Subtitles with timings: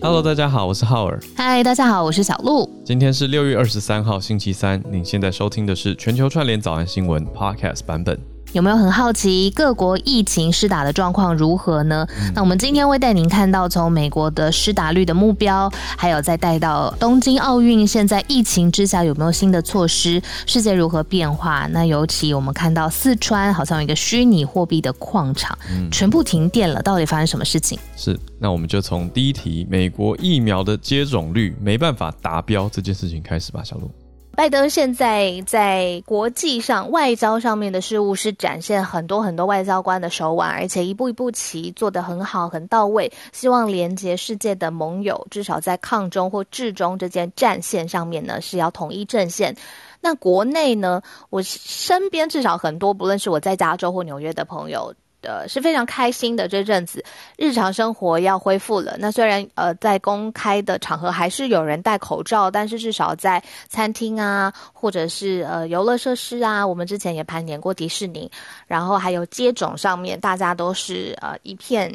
[0.00, 1.18] Hello，大家好，我是浩尔。
[1.34, 2.68] 嗨，大家好，我是小鹿。
[2.84, 4.82] 今天是六月二十三号，星期三。
[4.90, 8.33] 您现在收听的是全球串联早安新闻 Podcast 版本。
[8.54, 12.06] 有没有很好奇各国疫情施打的状况如何呢？
[12.16, 20.22] 嗯、那我们今天会带您看到从美国的施打率的目标，还有再带到东京奥运，现在疫情之下有没有新的措施？
[20.46, 21.66] 世界如何变化？
[21.72, 27.76] 那尤其我们看到四川好像有一个虚拟货币的矿场，嗯、全部停电了，到底发生什么事情？
[27.96, 33.90] 是，那我们就从第一题，美国疫苗的接种率没办法达标这件事情开始吧，小鹿。
[34.36, 49.54] 拜登现在在国际上外交上面的事务是展现很多很多外交官的手腕，而且一步一步棋做得很好很到位，希望连接世界的盟友，至少在抗中或治中这件战线上面呢是要统一阵线。
[50.00, 54.92] 那国内呢，我身边至少很多，不论是我在加州或纽约的朋友。
[55.26, 56.46] 呃，是非常开心的。
[56.46, 57.04] 这阵子
[57.36, 58.96] 日常生活要恢复了。
[58.98, 68.30] 那虽然呃，在公开的场合还是有人戴口罩，但是至少在餐厅啊，或者是呃游乐设施啊，我们之前也盘点过迪士尼，
[68.66, 71.92] 然后还有接种上面，大家都是呃一片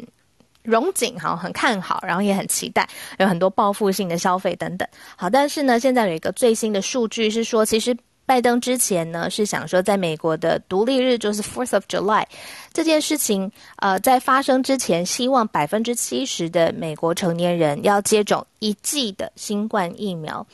[0.62, 4.86] 荣景，好，很看好，然后也很期待，有很多报复性的消费等等。
[5.16, 7.96] 好，但是呢，现在有一个最新的数据是说，其实。
[8.30, 12.24] 拜登之前呢是想说，在美国的独立日就是 Fourth of July
[12.72, 20.46] 这件事情，呃，在发生之前，希望百分之七十的美国成年人要接种一剂的新冠疫苗。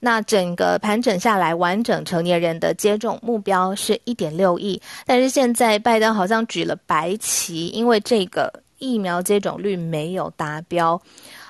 [0.00, 10.98] 那整个盘整下来，完整成年人的接种目标是一点六亿，但是现在拜登好像举了白旗，因为这个疫苗接种率没有达标。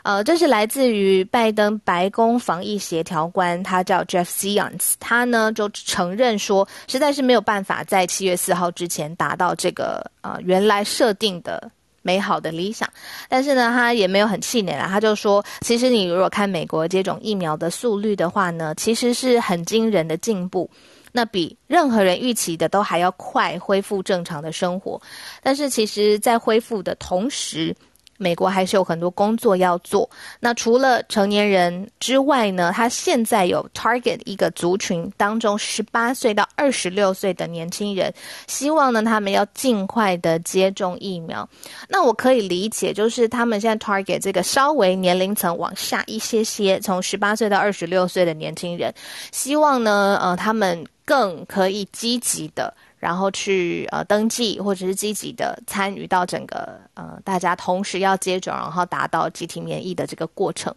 [0.09, 12.89] 呃，这是来自于拜登白宫防疫协调官，他叫 Jeff Zients，他呢就承认说，实在是没有办法在七月四号之前达到这个呃原来设定的美好的理想，
[13.28, 20.71] 但是呢，他也没有很气馁啦，他就说，其实你如果看美国接种疫苗的速率的话呢，其实是很惊人的进步，
[21.12, 24.99] 那比任何人预期的都还要快恢复正常的生活，
[25.43, 27.77] 但是其实在恢复的同时，
[28.19, 30.09] 美国还是有很多工作要做。
[30.41, 38.12] 那除了成年人之外呢，他现在有 target 一个族群当中，十八岁到二十六岁的年轻人，
[38.47, 41.49] 希望呢他们要尽快的接种疫苗。
[41.89, 48.93] 那我可以理解，就是他们现在 target 这个稍微年龄层往下一些些，从十八岁到二十六岁的年轻人，
[49.31, 52.75] 希望呢，呃，他们更可以积极的。
[52.98, 60.75] 然后去呃登记，或者是积极的参与到整个呃大家同时要接种，然后达到集体免疫的这个过程。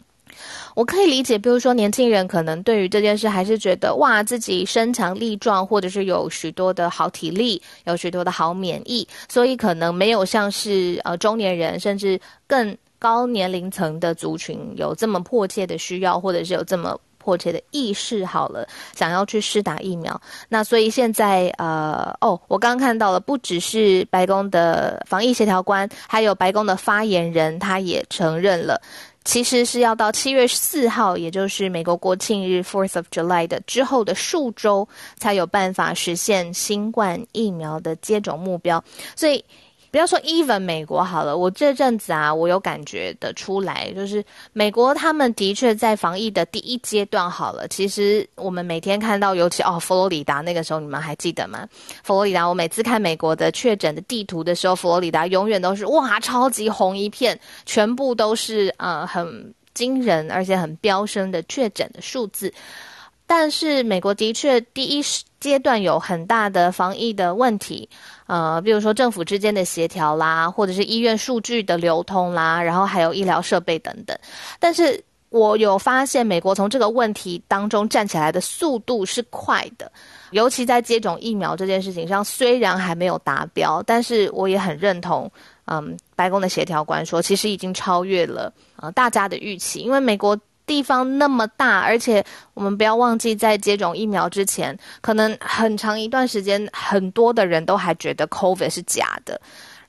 [0.75, 16.97] 我可以理解，比如说年轻人可能对于这件事还是觉得哇，自己身强力壮，或者是有许多的好体力，有许多的好免疫，所以可能没有像是呃中年人甚至更高年龄层的族群有这么迫切的需要，或者是有这么。
[17.21, 20.19] 迫切的意识好了，想要去试打疫苗。
[20.49, 28.81] 那所以现在呃哦，我刚刚看到了，不只是白宫的防疫协调官，还有白宫的发言人，他也承认了，
[29.23, 38.83] 其实是要到七月四号，也就是美国国庆日 Fourth of July 的之后的数周，才有办法实现新冠疫苗的接种目标。
[39.15, 39.45] 所以。
[39.91, 47.68] 不要说 even 美国好了，我这阵子啊，我有感觉得出来，就是美国他们的确在防疫的第一阶段好了。
[47.68, 51.68] 其实我们每天看到，尤其哦，佛罗里达那个时候，你们还记得吗？
[52.03, 62.53] 佛罗里达，我每次看美国的确诊的地图的时候，佛罗里达永远都是哇，超级红一片，全部都是呃很惊人而且很飙升的确诊的数字。
[63.28, 65.01] 但是美国的确第一
[65.41, 67.90] 阶段有很大的防疫的问题，
[68.28, 74.16] 呃，比如说政府之间的协调啦，或者是医院数据的流通啦，然后还有医疗设备等等。
[74.59, 79.91] 但是我有发现，美国从这个问题当中站起来的速度是快的，
[80.30, 85.30] 尤其在接种疫苗这件事情上，虽然还没有达标，但是我也很认同，
[85.66, 90.39] 嗯，白宫的协调官说，其实已经超越了呃大家的预期，因为美国。
[90.66, 92.24] 地方那么大，而且
[92.54, 99.40] 我们不要忘记，在接种疫苗之前，可能很长一段时间，很多的人都还觉得 COVID 是假的，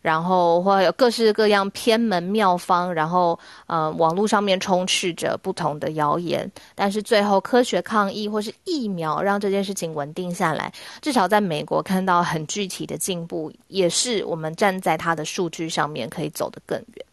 [0.01, 6.51] 然后或有各式各样偏门妙方，然后呃，网络上面充斥着不同的谣言。
[6.75, 17.07] 但是最后，科学抗疫或是疫苗让这件事情稳定下来，至少在美国看到很具体的进步，也是我们站在它的数据上面可以走得更远。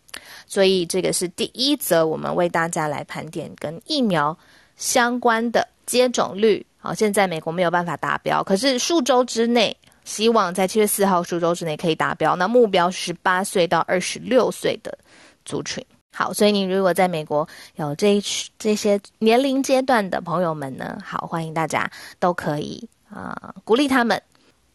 [0.48, 4.38] 所以这个是第一则，我们为大家来盘点跟疫苗
[4.76, 6.66] 相关的接种率。
[6.78, 12.36] 好，现在美国没有办法达标，可是数周之内，希望在七月四号数周之内可以达标。
[12.36, 14.98] 那目标十八岁到二十六岁的
[15.44, 15.86] 族群。
[16.12, 18.24] 好，所以你如果在美国有这一
[18.58, 24.22] 这些年龄阶段的朋友们呢，好，欢迎大家都可以啊、鼓励他们。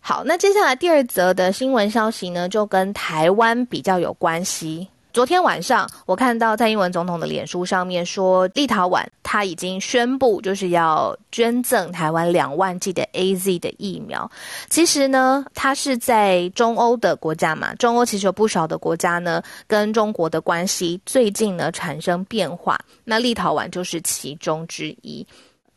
[0.01, 4.87] 好，那接下来第二则的新闻消息呢，就跟台湾比较有关系。
[5.15, 14.29] 昨天晚上，我看到蔡英文总统的脸书上面说，立陶宛他已经宣布就是要捐赠台湾两万剂的 AZ 的疫苗。
[14.69, 25.25] 其实呢，它是在中欧的国家嘛，中欧其实有不少的国家呢，跟中国的关系最近呢产生变化，那立陶宛就是其中之一。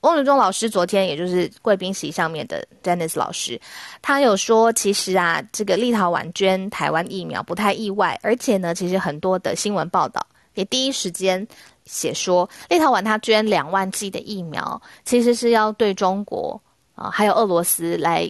[0.01, 3.59] 翁仁中老师昨天，也就是贵宾席上面的 Dennis 老师，
[4.01, 11.45] 他有说，其实啊，这个立陶宛捐台湾疫苗不太意外，而且呢，其实很多的新闻报道也第一时间
[11.85, 16.61] 写说，立陶宛他捐两万剂的疫苗，其实是要对中国
[16.93, 18.29] 啊还有俄罗斯来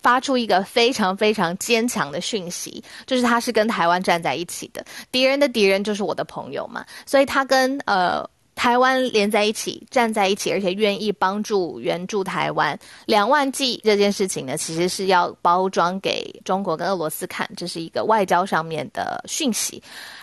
[0.00, 8.24] 发出一个非常非常坚强的讯息，就是他是跟台湾站在一起的，敌人的敌人就是我的朋友嘛，所以他跟呃。
[8.58, 12.76] 台湾连在一起，站在一起，而且愿意帮助援助台湾
[13.06, 19.80] 两万剂这件事情呢，其实是要包装给中国跟俄罗斯看，这是一个外交上面的讯息。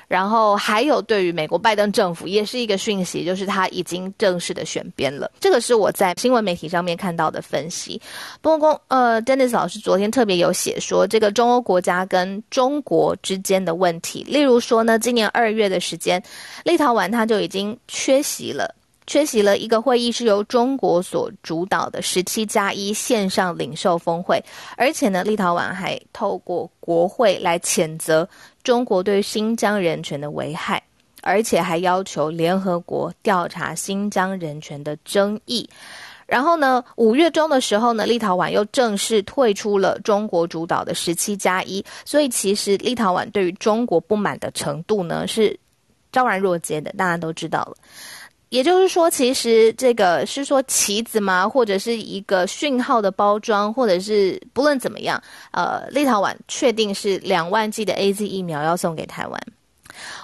[0.08, 5.32] 然后还有对于美国拜登政府也是一个讯息，就是他已经正式的选边了。
[5.40, 8.02] 这个是我在新闻媒体上面看到的分析。
[8.42, 16.22] 不过，呃，Dennis 老师昨天特别有写说，这个中欧国家跟中国之间的问题，例如说呢，今年二月的时间，
[16.64, 18.76] 立陶宛他就已经缺席了。
[19.08, 24.44] 缺席了一个会议，是由中国所主导的十七加一线上领袖峰会，
[24.78, 28.28] 而且呢，立陶宛还透过国会来谴责
[28.66, 30.82] 中国对新疆人权的危害，
[31.22, 35.70] 而且还要求联合国调查新疆人权的争议。
[36.26, 45.56] 然后呢，五月中的时候呢，立陶宛又正式退出了中国主导的十七加一，所以其实立陶宛对于中国不满的程度呢，是
[46.12, 47.78] 昭然若揭的，大家都知道了。
[48.56, 51.46] 也就是说，其实这个是说棋子吗？
[51.48, 55.22] 或者是一个讯号的包装，或者是不论怎么样，
[55.52, 59.38] 呃，立陶宛确定是两万剂的 AZ 疫苗要送给台湾。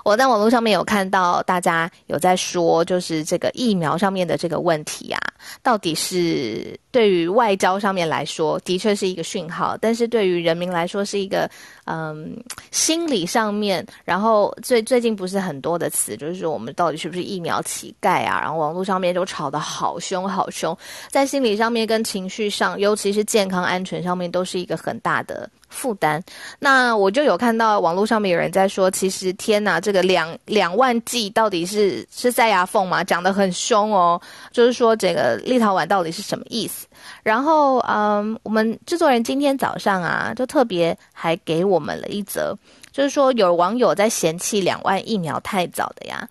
[0.06, 5.20] 我在网络上面有看到大家有在说，就是这个疫苗上面的这个问题啊，
[5.62, 11.50] 到底是对于外交上面来说，的确是一个讯号，但是对于人民来说是一个
[11.86, 12.36] 嗯
[12.70, 18.40] 心理上面，然后最最近不是很多的词，就是我们到底是不是疫苗乞丐啊？
[18.42, 20.78] 然后网络上面就吵得好凶好凶，
[21.10, 26.22] 在心理上面跟情绪上，尤其是健康安全上面，都是一个很大的负担。
[26.60, 33.02] 那我就有看到网络上面有人在说，其实天哪，这个两两万剂到底是是塞牙缝吗？
[33.04, 34.22] 讲得很凶哦，
[34.52, 36.81] 就是说这个立陶宛到底是什么意思？
[37.24, 42.56] 然后嗯，我们制作人今天早上啊，就特别还给我们了一则，
[42.92, 46.28] 就是说有网友在嫌弃两万疫苗太早的呀。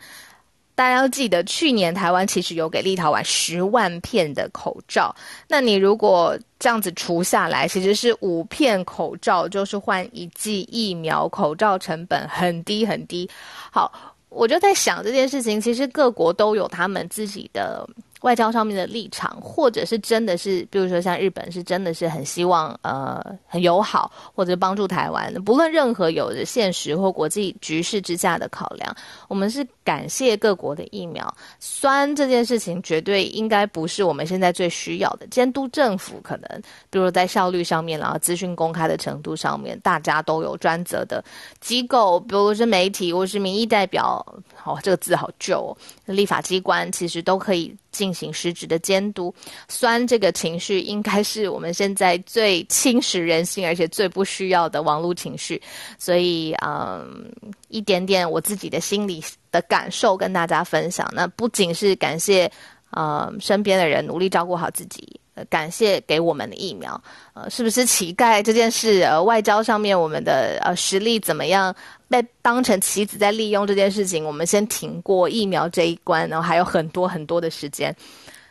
[0.75, 5.15] 大家要记得，去年台湾其实有给立陶宛十万片的口罩。
[5.47, 13.29] 那你如果这样子除下来，其实是五片口罩就是换一剂疫苗，口罩成本很低很低。
[13.71, 13.93] 好，
[14.31, 17.87] 我就在想这件事情，其实各国都有他们自己的。
[18.21, 25.33] 外交上面的立场，或者是真的是，比如说像日本，是真的是很希望呃很友好，或者帮助台湾。
[25.45, 28.95] 不论任何有着现实或国际局势之下的考量，
[29.31, 31.33] 我们是感谢各国的疫苗。
[31.61, 35.27] 酸这件事情绝对应该不是我们现在最需要的。
[35.29, 41.25] 监督政府可能，比如在效率上面，然后资讯公开的程度上面，大家都有专责的
[41.61, 44.21] 机构，比如是媒体或是民意代表。
[44.65, 45.71] 哦，这个字好旧哦。
[46.07, 49.33] 立法机关其实都可以进行实质的监督。
[49.69, 55.63] 酸这个情绪应该是我们现在最侵蚀人心，而且最不需要的网络情绪。
[55.99, 57.31] 所以，嗯，
[57.71, 61.09] 一点点我自己的心里的感受跟大家分享。
[61.13, 62.51] 那不仅是感谢，
[62.91, 65.19] 呃，身边的人努力照顾好自己。
[65.35, 67.01] 呃感谢给我们的疫苗，
[67.35, 69.03] 呃，是不是乞丐这件事？
[69.03, 71.75] 呃，外交上面我们的呃实力怎么样？
[72.09, 77.95] 被当成棋子在利用这件事情，我们先挺过疫苗这一关，然后还有很多很多的时间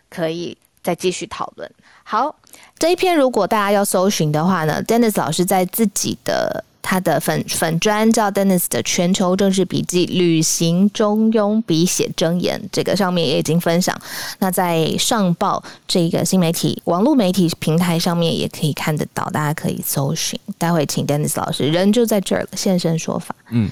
[0.09, 1.69] 可以再继续讨论。
[2.03, 2.33] 好，
[2.77, 6.63] 这一篇如果大家要搜寻的话呢，Dennis 老师在自己的。
[6.89, 13.95] 他的粉粉专叫 Dennis 的全球政治笔记，旅行中庸，笔写箴言，这个上面也已经分享。
[14.39, 20.39] 那在上报这个新媒体网络媒体平台上面也可以看得到，大家可以搜寻。
[20.57, 23.35] 待会请 Dennis 老师人就在这儿，现身说法。
[23.51, 23.69] 嗯，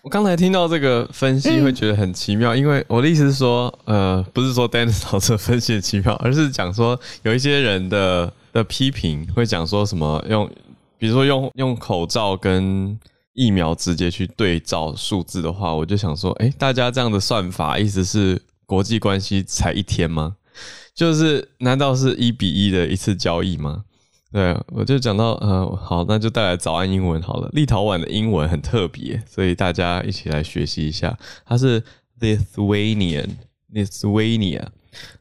[0.00, 10.48] 我刚才听到这个分析会觉得很奇妙，因为我的意思是说，呃，不是说 Dennis 老师分析很奇妙，而是讲说有一些人的的批评会讲说什么用。
[10.98, 12.98] 比如说用用口罩跟
[13.32, 20.36] 疫苗直接去对照数字的话，我就想说，哎，大家这样的算法，意思是国际关系才一天吗？
[20.94, 23.84] 就是难道是一比一的一次交易吗？
[24.32, 27.48] 对，我就讲到，呃，好，那就带来早安英文好了。
[27.52, 31.16] 立陶宛的英文很特别，所以大家一起来学习一下。
[31.44, 31.80] 它是
[32.20, 34.66] Lithuanian，Lithuania。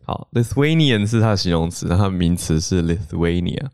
[0.04, 3.68] 好，Lithuanian 是它的形容词，那它的名词是 Lithuania。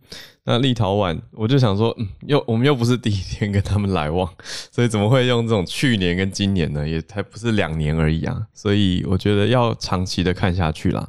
[0.43, 4.27] 那立陶宛，我就想说，嗯，又我们又不是第一天跟他们来往，
[4.71, 6.87] 所以怎么会用这种去年跟今年呢？
[6.87, 8.41] 也才不是两年而已啊！
[8.51, 11.07] 所以我觉得要长期的看下去啦，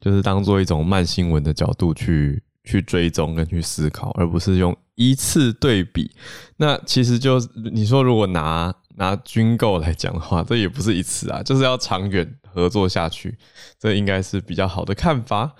[0.00, 6.10] 就是当做一种慢新闻的角度去去追踪跟去思考，而不是用一次对比。
[6.56, 7.38] 那其实就
[7.72, 13.36] 你说，如果拿拿军购来讲的话，这也不是一次啊，就是要长远合作下去，
[13.78, 15.52] 这应该是比较好的看法。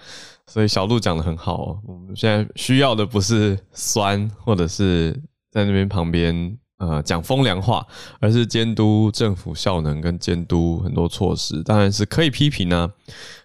[0.47, 5.13] 所以小鹿讲得很好哦，我们现在需要的不是酸，或者是
[5.51, 7.87] 在那边旁边呃讲风凉话，
[8.21, 11.63] 而是监督政府效能跟监督很多措施。
[11.63, 12.85] 当然是可以批评呢、啊，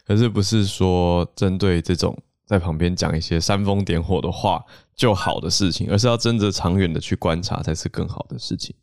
[0.06, 4.62] 可是不是说针对这种在旁边讲一些煽风点火的话
[4.96, 8.76] 就好的事情，而是要真的长远的去观察才是更好的事情。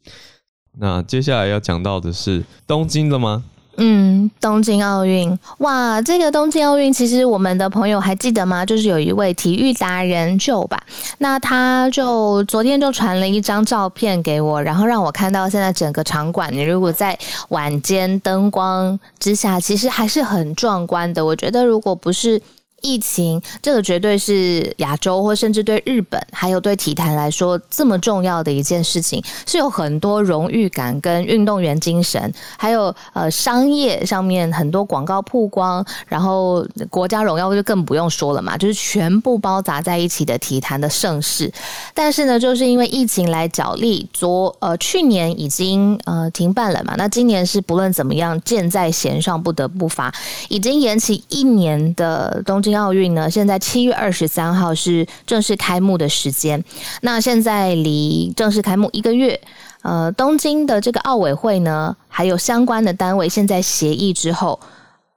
[0.79, 3.45] 那接下来要讲到的是东京的吗？
[3.77, 8.65] 嗯，东京奥运哇，这个东京奥运其实我们的朋友还记得吗？
[8.65, 10.81] 就是有一位体育达人 Joe 吧，
[11.19, 21.25] 那他就昨天就传了一张照片给我，然后让我看到现在整个场馆，你如果在晚间灯光之下，其实还是很壮观的。
[21.25, 22.41] 我觉得如果不是
[22.85, 41.51] 疫情，这个绝对是亚洲或甚至对日本，还有对体坛来说这么重要的一件事情，是有很多荣誉感跟运动员精神，还有呃商业上面很多广告曝光，然后国家荣耀就更不用说了嘛，就是全部包扎在一起的体坛的盛事。
[41.95, 50.13] 但是呢，就是因为疫情来角力，昨呃去年已经呃停办了嘛，那今年是不论怎么样箭在弦上不得不发，
[50.49, 56.63] 已经延期一年的东京奥运呢，现在七月二十三号是正式开幕的时间。
[57.03, 59.41] 那现在离正式开幕一个月，
[59.83, 64.59] 呃，东京的这个奥委会呢，还有相关的单位，现在协议之后，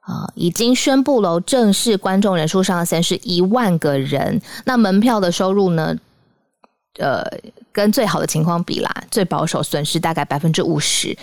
[0.00, 4.40] 啊、呃，已经宣布了正式观众人数上限是一万个人。
[4.64, 5.96] 那门票的收入呢，
[6.98, 7.24] 呃，
[7.72, 11.16] 跟最好的情况比啦，最保守损失大概百分之五十。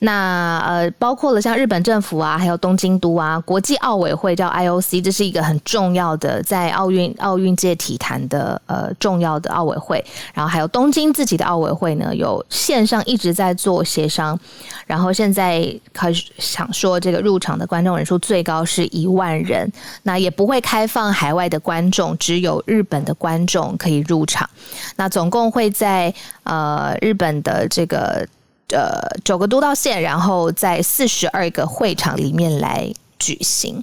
[0.00, 10.04] 那呃，包括了像日本政府啊，还有东京都啊，国际奥委会叫 IOC，这是一个很重要的在奥运奥运界体坛的呃重要的奥委会。
[10.34, 14.38] 然后还有东京自己的奥委会呢，有线上一直在做协商。
[14.86, 19.70] 然后现在开始想说，这个入场的观众人数最高是一万人，
[20.02, 24.48] 那也不会开放海外的观众，只有日本的观众可以入场。
[24.96, 26.12] 那总共会在
[26.44, 28.26] 呃日本的这个。
[28.70, 33.82] 呃，九个都道县，然后在四十二个会场里面来举行。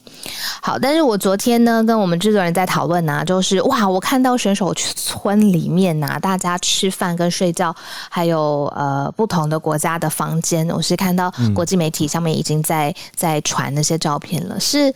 [0.61, 7.75] 好，但是我昨天呢，跟我们制作人在讨论呢，就是哇，我看到选手村里面呐，大家吃饭跟睡觉，
[8.09, 14.93] 还有呃不同的国家的房间，我是看到国际媒体上面已经在在传那些照片了，是。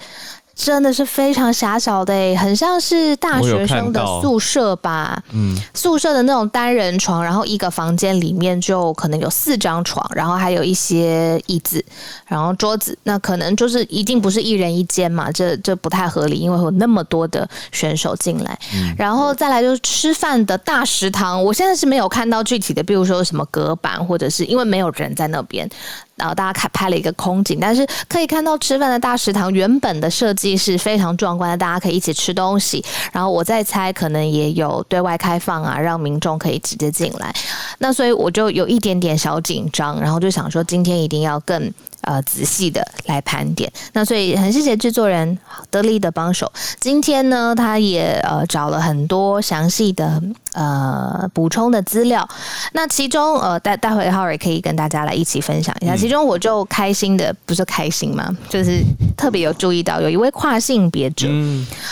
[0.58, 5.22] 真的是非常狭小的，欸，很像是大学生的宿舍吧？
[5.32, 11.84] 嗯，宿舍的那种单人床，然后一个房间里面就可能有四张床，然后还有一些椅子，
[12.26, 12.98] 然后桌子。
[13.04, 15.32] 那可能就是一定不是一人一间嘛？
[15.32, 18.60] 这这不太合理，因为有那么多的选手进来。
[18.74, 25.70] 嗯，然后再来就是吃饭的大食堂，我现在是没有看到具体的，比如说什么隔板，或者是因为没有人在那边。
[26.18, 32.84] 然后大家开拍了一个空景，但是可以看到吃饭的大食堂原本的设计是非常壮观的，大家可以一起吃东西。
[33.14, 37.34] 然后我在猜，可能也有对外开放啊，让民众可以直接进来。
[37.78, 41.72] 那所以我就有一点点小紧张，然后就想说今天一定要更。
[42.08, 45.38] 呃，仔细的来盘点，那所以很谢谢制作人
[45.70, 46.50] 得力的帮手。
[46.80, 50.24] 今天呢，他也呃找了很多详细的
[50.54, 52.26] 呃补充的资料。
[52.72, 55.98] 那其中呃待待会 Howard 可以跟大家来一起分享一下。
[55.98, 58.82] 其中我就开心的不是开心嘛，就是
[59.18, 61.28] 特别有注意到有一位跨性别者，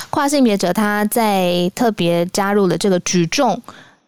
[0.09, 3.61] 跨性别者他在特别加入了这个举重。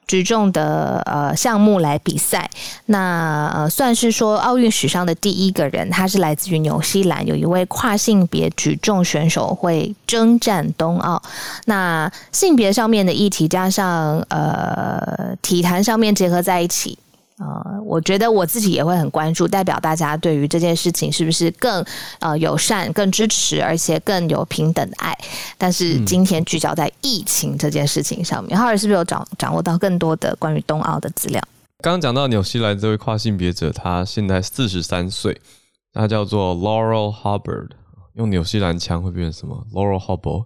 [0.07, 2.49] 举重的呃项目来比赛，
[2.85, 11.21] 那呃算是说奥运史上的第一个人，他是来自于纽西兰，有一位跨性别举重选手会征战冬奥。
[11.65, 16.97] 那性别上面的议题加上呃体坛上面结合在一起。
[17.39, 21.85] 呃，我觉得我自己也会很关注，代表大家对于这件事情是不是更
[22.19, 25.15] 呃友善、更支持，而且更有平等的爱。
[25.55, 31.39] 但是今天聚焦在疫情这件事情上面，浩尔、嗯、是不是有掌掌握到更多的关于冬奥的资料？
[31.83, 35.39] 刚刚讲到纽西兰这位跨性别者，他现在四十三岁，
[35.93, 37.69] 他叫做 Laurel Hubbard，
[38.15, 40.45] 用纽西兰腔会变成什么？Laurel Hubbard，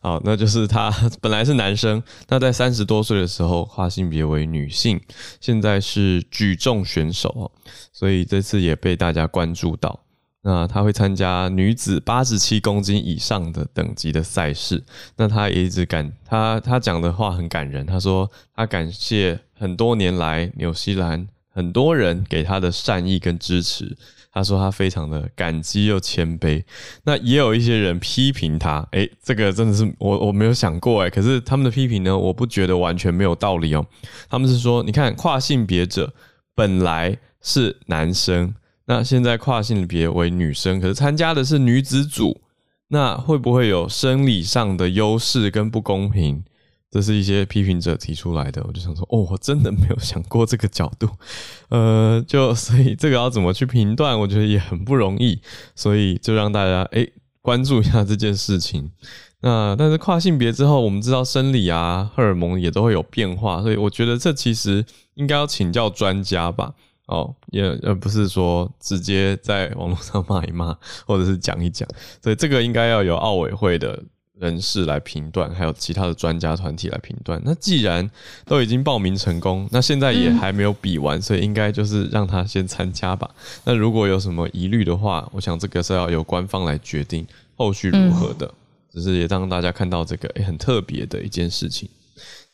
[0.00, 5.00] 好，那就是他本来是男生，那在三十多岁的时候跨性别为女性，
[5.40, 7.52] 现在是举重选手，
[7.92, 10.00] 所以这次也被大家关注到。
[10.42, 14.82] 那他会参加女子八十七公斤以上的等级的赛事。
[15.16, 17.84] 那他也一直感他他讲的话很感人。
[17.84, 23.94] 他说他感谢很多年来纽西兰很多人给他的善意跟支持。
[24.32, 26.62] 他说他非常的感激又谦卑。
[27.04, 31.10] 那也有一些人批评他，诶、这个真的是我我没有想过诶。
[31.10, 33.84] 可是他们的批评呢，我不觉得完全没有道理哦。
[34.28, 36.12] 他们是说，你看跨性别者
[36.54, 38.54] 本来是男生。
[38.86, 42.40] 那现在跨性别为女生，可是参加的是女子组，
[42.88, 46.42] 那会不会有生理上的优势跟不公平？
[46.90, 48.62] 这是一些批评者提出来的。
[48.66, 51.08] 我就想说，哦，我真的没有想过这个角度，
[51.70, 55.40] 呃，就所以这个要怎么去评断，我觉得也很不容易，
[55.74, 58.90] 所以就让大家诶关注一下这件事情。
[59.42, 66.74] 那但是跨性别之后，我们知道生理啊、荷尔蒙也都会有变化，所以我觉得这其实应该要请教专家吧。
[67.06, 71.88] 哦，也而不是说直接在网络上骂一骂，或者是讲一讲，
[72.22, 74.00] 所以这个应该要有奥委会的
[74.40, 77.40] 人士来评断，还有其他的专家团体来评断。
[77.44, 78.10] 那既然
[78.46, 83.30] 都已经报名成功，那现在也还没有比完，所以应该就是让他先参加吧。
[83.64, 88.52] 那如果有什么疑虑的话，我想这个是要由官方来决定后续如何的。
[88.92, 91.88] 只是也让大家看到这个欸很特别的一件事情。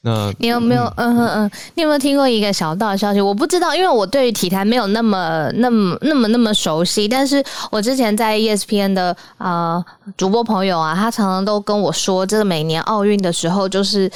[0.07, 1.51] 那你有没有嗯嗯嗯？
[1.75, 3.21] 你有没有听过一个小道消息？
[3.21, 7.09] 我不知道，因为我对于体坛没有那么那么那么那么熟悉。
[7.09, 9.85] 但是我之前在 ESPN 的啊、呃、
[10.17, 14.09] 主播朋友啊，他常常都跟我说，这个每年奥运的时候就是。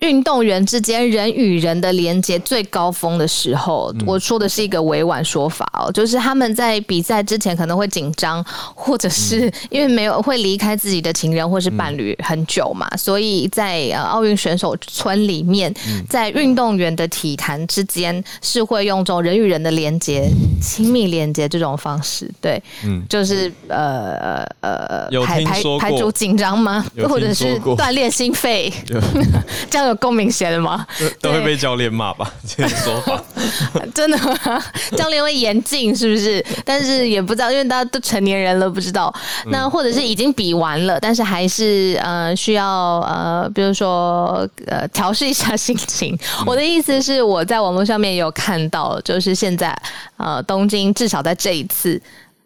[0.00, 8.42] 运动员之间人与人的连接最高峰的时候，我说的是一个委婉说法哦，就是他们在比赛之前可能会紧张，
[8.74, 15.72] 或者是因为没有会离开自己的情人或是伴侣很久嘛，所以在呃奥运选手村里面，
[16.08, 20.30] 在运动员的体坛之间是会用这种人与人的连接、
[20.62, 26.82] 亲密连接这种方式，对，嗯，就是呃呃排排排除紧张吗？
[27.06, 28.72] 或者是锻炼心肺，
[29.68, 29.89] 这样。
[29.90, 30.86] 有共鸣写的吗？
[31.20, 32.32] 都会被教练骂吧？
[32.46, 33.22] 这个说法
[33.94, 34.64] 真的吗？
[34.96, 36.44] 教练会严禁是不是？
[36.64, 39.14] 但是也不知道，因为大家都成年人了，不知道。
[39.46, 46.18] 那或者是已经比完了，但是还是呃需要呃，比如说呃调试一下心情。
[46.46, 49.76] 我的意思是，我在网络上面有看到，就是现在
[50.16, 52.00] 呃东京至少在这一次。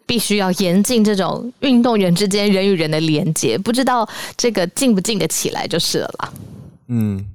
[0.07, 6.29] 必须要严禁这种运动员之间人与人的连接，不知道这个禁不禁得起来就是了啦。
[6.89, 7.25] 嗯，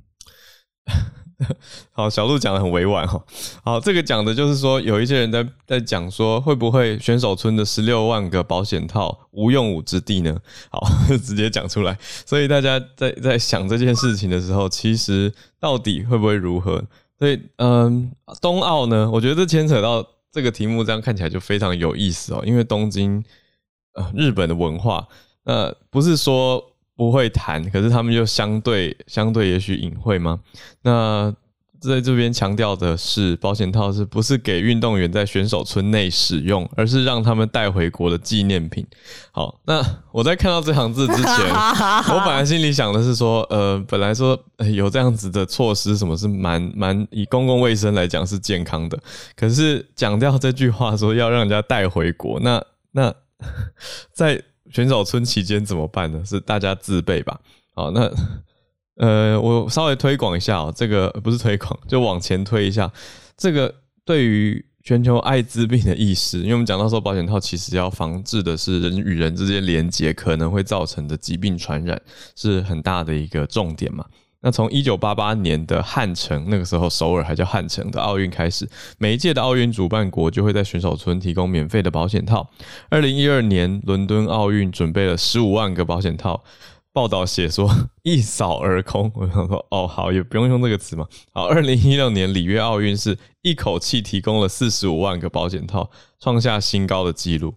[1.92, 3.22] 好，小鹿讲得很委婉哈。
[3.64, 10.37] 好，这个讲的就是说，有一些人在在讲说，会不会选手村的十六万个保险套无用武之地呢？
[10.70, 10.87] 好，
[11.24, 11.96] 直接讲出来。
[12.26, 16.85] 所以大家在在想这件事情的时候，其实到底会不会如何？
[17.18, 20.07] 所以，嗯，冬奥呢，我觉得这牵扯到。
[20.33, 23.20] 这个题目这样看起来就非常有意思哦，因为东京，
[23.94, 25.05] 呃，日本的文化，
[25.42, 26.69] 呃，不是说
[27.01, 30.41] 不会谈，可是他们又相对相对也许隐晦吗？
[30.83, 31.35] 那。
[31.81, 38.87] 在这边强调的是，保险套是不是给运动员在选手村内使用，而是让他们带回国的纪念品。
[39.33, 39.83] 好，那
[40.13, 41.25] 我在看到这行字之前，
[42.13, 44.39] 我本来心里想的是说，呃，本来说
[44.75, 48.99] 有这样子的措施，什么是蛮蛮以公共卫生来讲是健康的，
[49.35, 53.15] 可是讲掉这句话说要让人家带回国，那那
[54.13, 56.22] 在选手村期间怎么办呢？
[56.24, 57.40] 是大家自备吧。
[57.74, 58.11] 好，那。
[58.96, 62.92] 呃，我稍微推广一下哦，这个不是推广， 就往前推一下。
[63.35, 71.98] 这个对于全球艾滋病的意识，因为我们讲到说保险套其实要防治的是人与人之间连接可能会造成的疾病传染，
[72.37, 74.04] 是很大的一个重点嘛。
[74.42, 82.48] 那从一九八八年的汉城，那个时候首尔还叫汉城的奥运开始，每一届的奥运主办国就会在选手村提供免费的保险套。
[82.88, 86.42] 二零一二年伦敦奥运准备了十五万个保险套。
[86.92, 87.70] 报道写说
[88.03, 91.07] 一扫而空，我想说哦，好，也不用用这个词嘛。
[91.33, 97.55] 好，二零一六年里约奥运是一口气提供了四十五万个保险套，创下新高的纪录。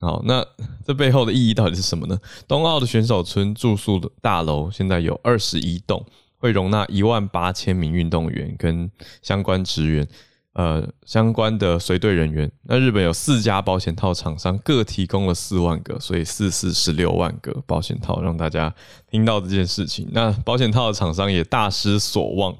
[0.00, 0.46] 好，那
[0.86, 2.18] 这背后的意义到底是什么呢？
[2.46, 6.04] 冬奥的选手村住宿的大楼现在有二十一栋，
[6.44, 8.90] 会容纳一万八千名运动员跟
[9.22, 10.06] 相关职员。
[10.52, 18.72] 呃，相关的随队人员，那日本有四家保险套厂商，各提供了四万个，所以四四十六万个保险套，让大家
[19.10, 20.06] 听到这件事情。
[20.12, 22.56] 那保险套的厂商也大失所望，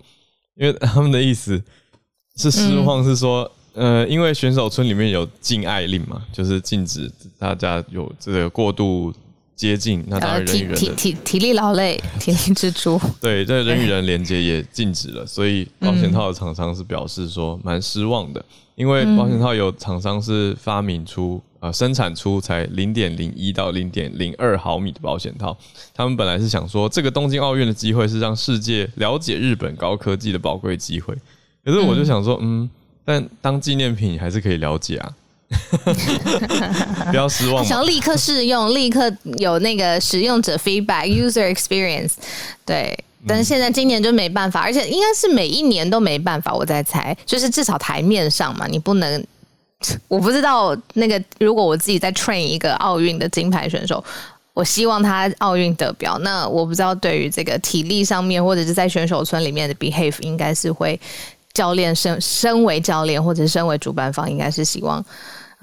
[0.56, 1.62] 因为他们的意思，
[2.34, 9.14] 是失望，是说，嗯、呃，因为选手村里面有禁爱令嘛，就是禁止大家有这个过度
[9.56, 21.42] 接近，那当然人与人的体体体体力劳累， 体力支出，对，这人与人连接也禁止了，所以保险套的厂商是表示说蛮失望的，因为保险套有厂商是发明出。
[21.60, 25.56] 呃，生产出才零点零一到零点零二毫米的保险套，
[25.94, 31.14] 他们本来是想说，这个东京奥运的机会是让世界了解日本高科技的宝贵机会。
[31.64, 32.70] 可是我就想说，嗯，嗯，
[33.02, 35.10] 但当纪念品还是可以了解啊，
[37.10, 37.64] 不要失望。
[37.64, 42.12] 想要立刻试用，立刻有那个使用者 feedback，user experience。
[42.64, 46.52] 对，但是现在今年就没办法，而且应该是每一年都没办法。
[46.52, 49.24] 我在猜，就是至少台面上嘛，你不能。
[50.08, 54.02] 我不知道那个，如果我自己在 train 一个奥运的金牌选手，
[54.54, 56.16] 我希望他奥运得标。
[56.20, 60.98] 那我不知道对于这个体力上面，或者是在选手村里面的 behave，应该是会
[61.52, 65.04] 教练身身为教练，或者是身为主办方，应该是希望。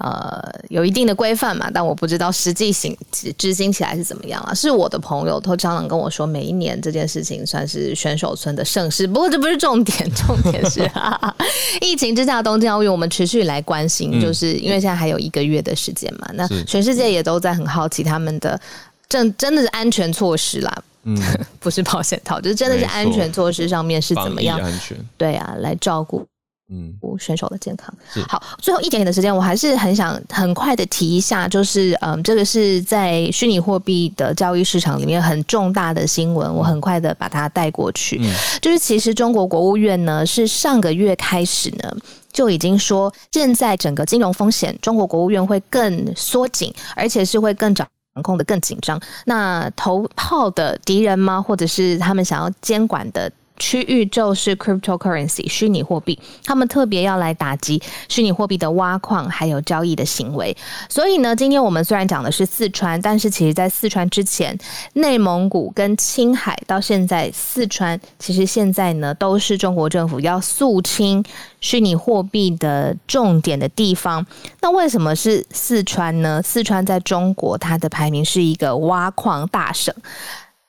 [0.02, 2.96] 呃，有一定的规范嘛，但我不知道实际行
[3.38, 4.52] 执行起来是怎么样啊。
[4.52, 9.06] 是我的朋友都常常跟我说，每一年这件事情算是选手村的盛事。
[9.06, 10.90] 不过这不是重点， 重点是
[11.80, 16.28] 疫情之下东京奥运，我们持续来关心，就是因为现在还有一个月的时间嘛。
[16.34, 18.60] 那全世界也都在很好奇他们的
[19.08, 21.16] 真真的是安全措施啦，嗯，
[21.60, 24.58] 不是保险套，就是真的是安全措施上面是怎么样？
[24.58, 26.26] 安全，对啊，来照顾。
[26.72, 27.94] 嗯，选手的健康
[28.26, 28.42] 好。
[28.58, 38.18] 最后一点点的时间，我还是很想很快的提一下，就是嗯，这个是在虚拟货币的交易市场里面很重大的新闻，我很快的把它带过去。
[38.22, 38.32] 嗯，
[38.62, 41.94] 就是其实中国国务院呢是上个月开始呢
[42.32, 47.86] 就已经说，现在整个金融风险，中国国务院会更缩紧，而且是会更掌
[48.22, 48.98] 控的更紧张。
[49.26, 51.42] 那头炮的敌人吗？
[51.42, 53.30] 或者是他们想要监管的？
[53.58, 60.56] 区域就是 cryptocurrency 虚拟货币，他们特别要来打击虚拟货币的挖矿还有交易的行为。
[60.88, 64.56] 所以呢，今天我们虽然讲的是四川，但是其实在四川之前，
[64.94, 71.24] 内蒙古跟青海到现在，四川其实现在呢都是中国政府要肃清
[71.60, 74.24] 虚拟货币的重点的地方。
[74.60, 76.42] 那为什么是四川呢？
[76.42, 79.94] 四川在中国它的排名是一个挖矿大省。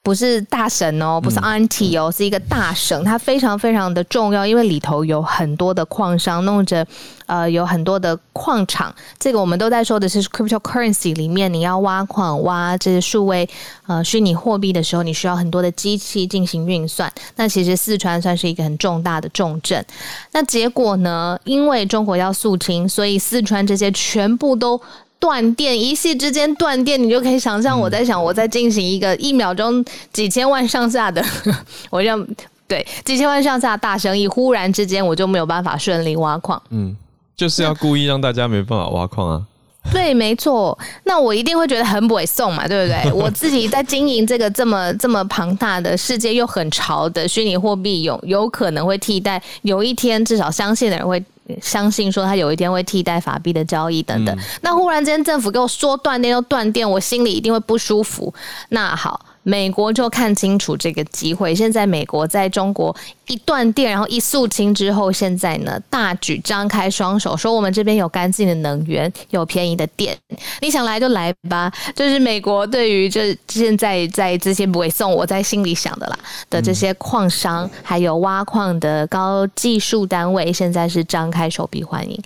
[0.04, 6.86] 不是大省哦，不是 auntie 哦，是一个大省，它非常非常的重要，因为里头有很多的矿商，弄着
[7.26, 8.94] 呃有很多的矿场。
[9.18, 13.50] 这个我们都在说的是 cryptocurrency 里面，你要挖矿挖这些数位
[13.88, 17.10] 呃虚拟货币的时候，你需要很多的机器进行运算。
[17.38, 19.86] 那其实四川算是一个很重大的重镇。
[20.34, 24.82] 那结果呢，因为中国要肃清，所以四川这些全部都。
[25.24, 31.24] 断电，一夕之间断电，你就可以想象我在想，我在进行一个一秒钟几千万上下的，
[31.90, 32.28] 我让
[32.68, 36.62] 对几千万上下的大生意，忽然之间我就没有办法顺利挖矿。
[36.72, 36.94] 嗯，
[37.38, 39.42] 就是要故意让大家没办法挖矿啊。
[39.94, 40.78] 对，没错。
[41.06, 43.12] 那我一定会觉得很不会送嘛，对不对？
[43.16, 51.24] 我自己在经营这个这么这么庞大的世界又很潮的虚拟货币，有有可能会替代，有一天至少相信的人会。
[51.62, 58.34] 相信说他有一天会替代法币的交易等等，那忽然间政府给我说断电又断电，我心里一定会不舒服。
[58.70, 59.26] 那好。
[59.44, 62.96] 美国就看清楚这个机会，现在美国在中国
[63.28, 70.18] 一断电，然后一肃清之后，现在呢大举张开双手，说我们这边有干净的能源，有便宜的电，
[70.62, 71.70] 你想来就来吧。
[71.94, 76.18] 就是美国对于这现在在这些不会送我在心里想的啦
[76.50, 82.18] 的这些矿商，还有挖矿的高技术单位，现在是张开手臂欢迎。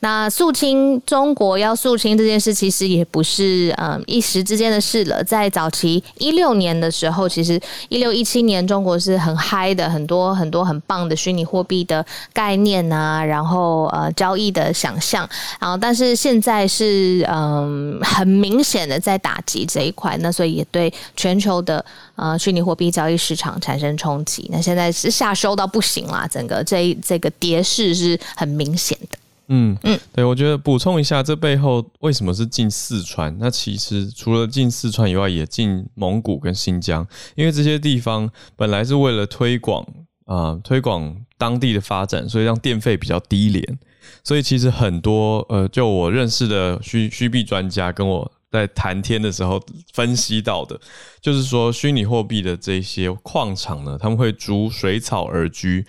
[0.00, 6.61] 那肃清中国要肃清这件事，其实也不是嗯一时之间的事了，在早期一六年。
[6.62, 15.28] 年的时候，其实一六一七年中国是很嗨的，很多很多很棒的虚拟货币的概念啊，然后呃交易的想象，
[15.60, 24.48] 然后但是现在是嗯很明显的在打击这一块，那所以也对全球的呃虚拟货币交易市场产生冲击。
[24.52, 29.18] 那现在是下收到不行啦，整个这这个跌势是很明显的。
[29.48, 33.36] 嗯嗯，对，我觉得补充一下，这背后为什么是进四川？
[33.38, 39.82] 那其实除了进四川以外，也进蒙古跟新疆，因为这些地方本来是为了推广
[40.24, 43.78] 啊、呃，推广当地的发展，所以让电费比较低廉。
[44.24, 49.60] 所以其实很多呃，就我认识的虚虚币专家跟我在谈天的时候
[49.92, 50.80] 分析到的，
[51.20, 55.84] 就是说虚拟货币的这些矿场呢，他们会逐水草而居。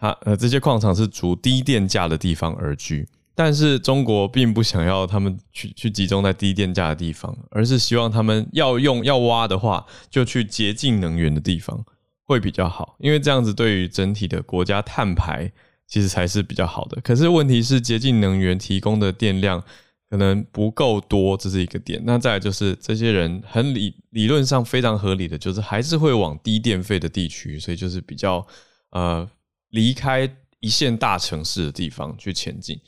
[0.00, 11.84] 它呃，这些矿场是逐低电价的地方而居，但是中国并不想要他们去去集中在低电价的地方，而是希望他们要用要挖的话，就去洁净能源的地方
[12.24, 15.52] 会比较好，因为这样子对于整体的国家碳排
[15.86, 16.98] 其实才是比较好的。
[17.02, 19.62] 可是问题是，洁净能源提供的电量
[20.08, 22.00] 可能不够多，这是一个点。
[22.06, 28.46] 那再来就是，这些人很理理论上非常合理的，就是还是会往低电费的地区，所以就是比较
[28.90, 29.28] 呃
[29.70, 30.28] 离开
[30.60, 32.78] 一线大城市的地方去前进。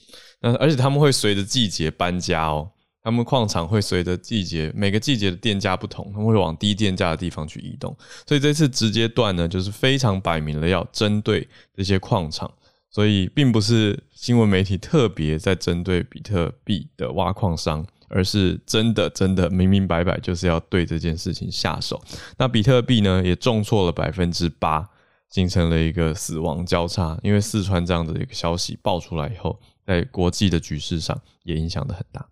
[0.40, 2.71] 那而且他们会随着季节搬家哦。
[3.05, 7.92] 他们矿场会随着季节，每个季节的电价不同，他们会往低电价的地方去移动。
[8.29, 12.49] 所以这次直接断呢，就是非常摆明了要针对这些矿场，
[12.88, 22.01] 所以并不是新闻媒体特别在针对比特币的挖矿商，而是真的真的明明白白就是要对这件事情下手。
[22.38, 24.88] 那比特币呢，也重挫了百分之八，
[25.33, 27.18] 形成了一个死亡交叉。
[27.23, 32.25] 因为四川这样的一个消息爆出来以后，在国际的局势上也影响的很大。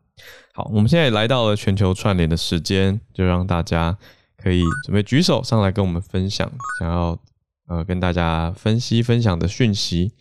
[0.53, 3.97] 好，我们现在来到了全球串联的时间，就让大家
[4.37, 7.19] 可以准备举手上来跟我们分享，想要
[7.67, 10.13] 呃跟大家分析分享的讯息。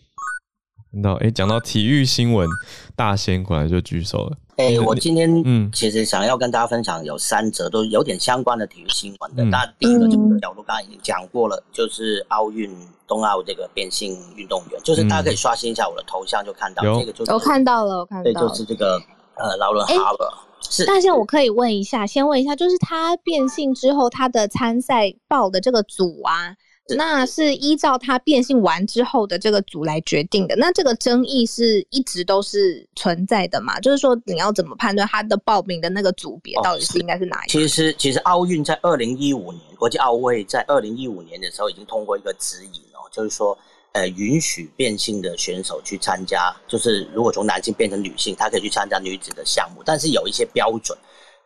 [0.90, 2.48] 看到哎，讲到体育新闻，
[2.96, 4.38] 大仙过来就举手了。
[4.60, 9.42] 哎、欸，我今天嗯，其实想要跟大家分享有三则都有点相关的体育新闻的。
[9.44, 12.70] 那、嗯、第一个这个角度刚刚已经讲过了，就是奥运
[13.08, 19.00] 冬奥这个变性运动员，就是大家可以刷新一下我的头像，就看到、嗯、这个就是我看到了，我看到了，对，就是这个。
[19.36, 20.16] 呃，劳伦哈尔
[20.60, 20.84] 是。
[20.84, 26.54] 但是，我可以问一下，先问一下，就是他变性之后，他的参赛报的这个组啊，
[26.96, 30.54] 那是依照他变性完之后的这个组来决定的。
[30.56, 33.78] 那这个争议是一直都是存在的嘛？
[33.80, 37.52] 就是说，你要怎么判断他的报名的那个组别到底是应该是哪一个？
[37.52, 43.56] 其实，其实奥运在二零一五年，国际奥会在二零一五年的时候已经通过一个指引哦，就是说。
[43.92, 50.96] 呃，允许变性的选手去参加，就是如果从男性变成女性，他可以去参加女子的项目，但是有一些标准。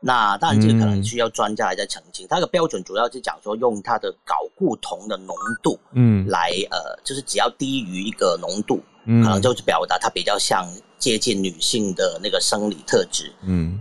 [0.06, 2.26] 那当然，这个可能需要专家来再澄清。
[2.28, 13.80] 它、嗯、的标准主要是讲说，用它的睾固酮的浓度，嗯，来呃，就是只要低于一个浓度，嗯，可能就是表达它比较像接近女性的那个生理特质，嗯，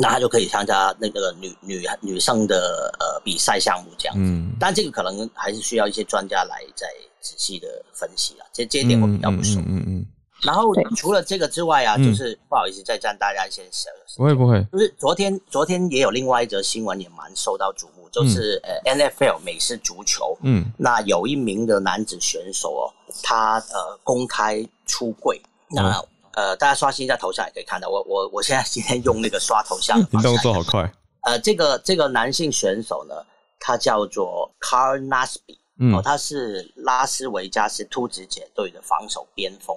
[0.00, 4.22] 那他就可以参加那个女女女生的呃比赛项目这样子。
[4.22, 6.86] 嗯，但这个可能还是需要一些专家来再。
[7.18, 9.58] 仔细的分析啊，这这一点我比较不熟。
[9.58, 10.06] 嗯嗯，嗯，嗯。
[10.42, 13.92] 然后除了这个之外啊，就是不好意思再占大家一些时间。
[14.16, 14.62] 不会不会。
[14.72, 22.84] 就是昨天昨天也有另外一则新闻也蛮受到瞩目，就是呃 NFL 美式足球，嗯，那有一名的男子选手哦，
[23.22, 26.02] 他呃公开出柜，那
[26.34, 30.90] 呃大家刷新一下头像也可以看到，我我我现在今天用那个刷头像， 你动作好快。
[31.22, 33.14] 呃，这个这个男性选手呢，
[33.58, 35.56] 他叫做 Carl Nassib。
[35.78, 39.76] 嗯，哦，他是拉斯维加斯突击舰队的防守边锋，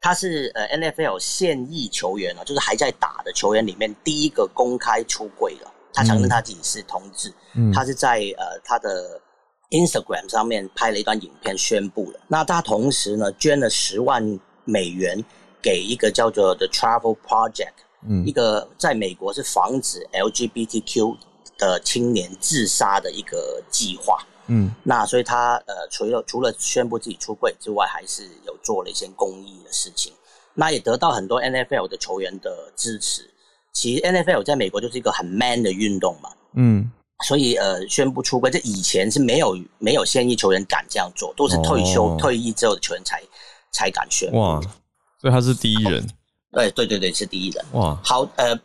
[0.00, 9.20] 他是呃 NFL 现役球员啊，就是还在打的球员里面第一个公开出柜的，他承认他自己是同志，嗯，他是在呃他的
[9.70, 15.22] Instagram 上面拍了一段影片宣布了，那他同时呢捐了十万美元
[15.60, 17.74] 给一个叫做 The Travel Project，
[18.08, 21.16] 嗯，一个在美国是防止 LGBTQ
[21.58, 24.26] 的青年自杀的一个计划。
[24.52, 30.12] 嗯，那所以他呃，除了除了宣布自己出柜之外，还是有做了一些公益的事情。
[30.54, 33.30] 那也得到很多 NFL 的球员的支持。
[33.72, 36.30] 其实 NFL 在美国就是一个很 man 的运动嘛。
[36.54, 36.90] 嗯，
[37.28, 43.22] 所以呃，宣布出柜，这以前是没有没有现役球员敢这样做，都是退休、哦、退役之后的球员才
[43.70, 44.40] 才敢宣布。
[44.40, 44.60] 哇，
[45.20, 46.04] 所以他是第一人。
[46.50, 47.64] 对对对对，是第一人。
[47.74, 48.58] 哇，好呃。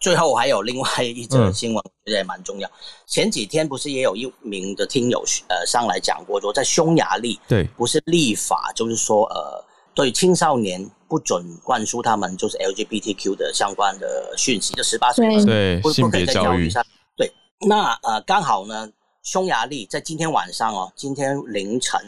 [0.00, 2.68] 最后还有另外一则新闻，我觉得也蛮重要。
[3.06, 9.62] 前几天不是也有一名的听友呃上来讲过，说在匈牙利对，不是立法，就是说呃
[9.94, 16.82] 对青少年不准灌输他们就是 LGBTQ 的相关的讯息，就十八岁以对性别教育上。
[17.14, 17.30] 对，
[17.68, 18.90] 那呃刚好呢，
[19.22, 22.00] 匈牙利在今天晚上哦，今天凌晨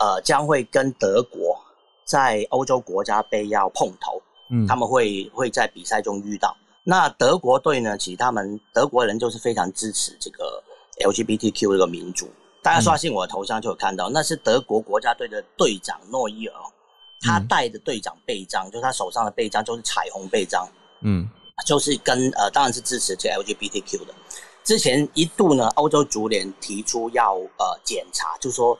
[0.00, 1.56] 呃将会跟德国
[2.04, 6.56] 在欧洲国家杯要碰头，嗯，他们会会在比赛中遇到。
[6.88, 7.98] 那德国队呢？
[7.98, 10.62] 其实他们德国人就是非常支持这个
[11.00, 12.28] LGBTQ 这个民族。
[12.62, 16.54] 大家刷新我的头像就有看到，嗯、那是德国国家队的队长诺伊尔，
[17.20, 20.64] 他带的队长臂章，嗯、就是他手上的臂章就是彩虹臂章。
[21.00, 21.28] 嗯，
[21.66, 24.14] 就是跟呃，当然是支持这个 LGBTQ 的。
[24.62, 28.78] 之前一度呢，欧洲足联提出要呃检查，就是说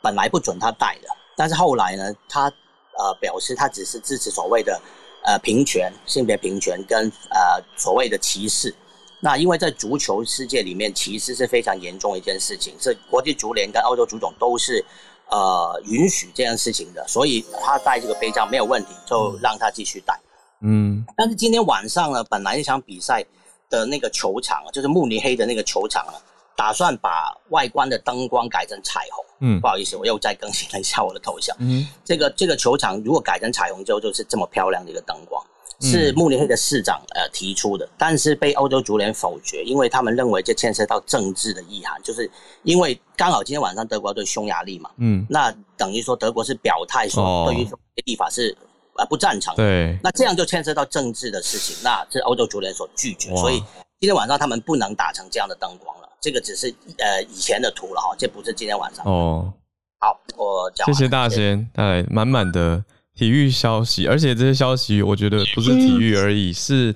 [0.00, 2.50] 本来不准他带的，但是后来呢，他
[2.96, 4.80] 呃表示他只是支持所谓的。
[5.24, 8.74] 呃，平权、性别平权跟呃所谓的歧视，
[9.20, 14.84] 那因为在足球世界里面，歧视是非常严重的一件事情，是国际足联跟欧洲足总都是
[15.30, 20.18] 呃允许这件事情的，所以他带这个徽章没有问题，就让他继续带。
[20.60, 23.24] 嗯，但是今天晚上呢，本来那场比赛
[23.70, 26.14] 的那个球场，就是慕尼黑的那个球场啊，
[26.56, 29.24] 打算把外观的灯光改成彩虹。
[29.40, 31.56] 嗯，不好意思，我又再更新了一下我的头像。
[31.58, 35.44] 嗯，这个这个球场如果改成彩虹之后，就是这么漂亮的一个灯光。
[35.84, 42.30] 是慕尼黑的市长呃提出的，但是被欧洲足联否决，因为他们认为这牵涉到政治的意涵，就是
[42.62, 47.68] 因为刚好今天晚上德国对匈牙利嘛，嗯，那等于说德国是表态说对于
[48.04, 48.56] 立法是
[48.96, 53.58] 呃不赞成，对，那这样就牵涉到政治的事情，那是欧洲足联所拒绝，所以
[53.98, 59.52] 今天晚上他们不能打成这样的灯光了，这个只是呃以前的图了哈，这不是今天晚上哦。
[59.98, 62.82] 好，我讲，谢谢大仙带来满满的。
[63.14, 66.94] 体育消息，而且这些消息我觉得不是体育而已，是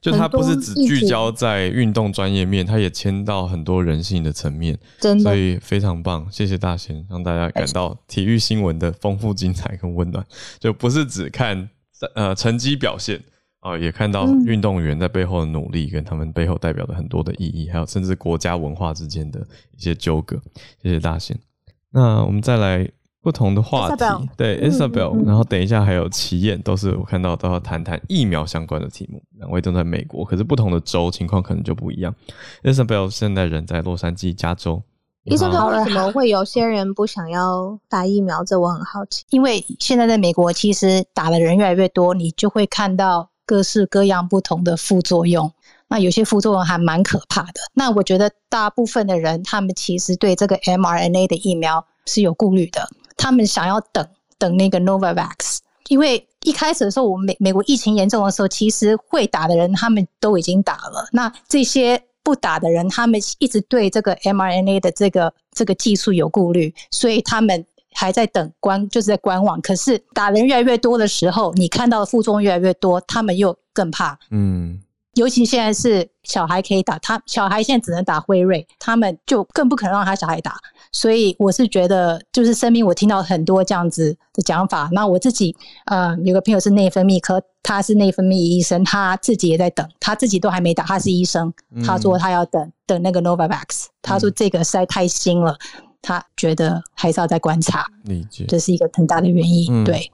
[0.00, 6.26] 就它不是只聚焦在运动专业面，它也牵到很多人性的层面，真的，所以非常棒。
[6.32, 10.24] 谢谢大仙，让大家感到体育新闻的丰富、精彩跟温暖，
[10.58, 11.68] 就不是只看
[12.14, 13.22] 呃成绩表现
[13.60, 19.40] 啊，也看到运动员在背后的努力跟他们背后代表的很多的意义，还有甚至国家文化之间的
[19.76, 20.40] 一些纠葛。
[20.82, 21.38] 谢谢大仙。
[21.90, 22.88] 那我们再来。
[23.20, 29.20] 不同的话题，Isabel 对 Isabel，、嗯、然后等一下还有齐燕，都是我看到都要谈谈疫苗相关的题目。
[29.32, 32.14] 两位都在美国，可是不同的州情况可能就不一样。
[32.62, 34.80] Isabel 现在人在洛杉矶，加州。
[35.24, 38.42] Isabel 为什么会有些人不想要打疫苗？
[38.44, 39.24] 这我很好奇。
[39.30, 45.50] 因为现在在美国，其实打的人越来越多，你就会看到各式各样不同的副作用。
[45.88, 47.54] 那有些副作用还蛮可怕的。
[47.72, 52.86] 那我觉得大部分的人，他们其实对这个 mRNA 的疫苗是有顾虑的。
[53.16, 54.06] 他们想要等
[54.38, 61.08] 等那个 Novavax，因为一开始的时候，我们美美国疫情严重的时候，其实会打的人他们都已经打了。
[61.10, 69.60] 那这些不打的人，他们一直对这个 mRNA 的这个这个技术有顾虑，所以他们还在等观，就是在观望。
[69.60, 74.18] 可是打人越来越多的时候，你看到的副作用越来越多，他们又更怕。
[74.30, 74.80] 嗯。
[75.14, 80.54] 尤其现在是小孩可以打，他小孩现在只能打辉瑞，他们就更不可能让他小孩打。
[80.92, 84.88] 所以我是觉得，就是身边我听到很多这样子的讲法。
[84.92, 91.52] 那我自己呃有个朋友是内分泌科，他是内分泌医生，他自己也在等，他自己都还没打，他是医生，
[91.84, 95.58] 他说他要等等那个 Novavax，他说这个实在太新了，
[96.02, 97.86] 他觉得还是要再观察。
[98.04, 100.10] 理解，这是一个很大的原因，对。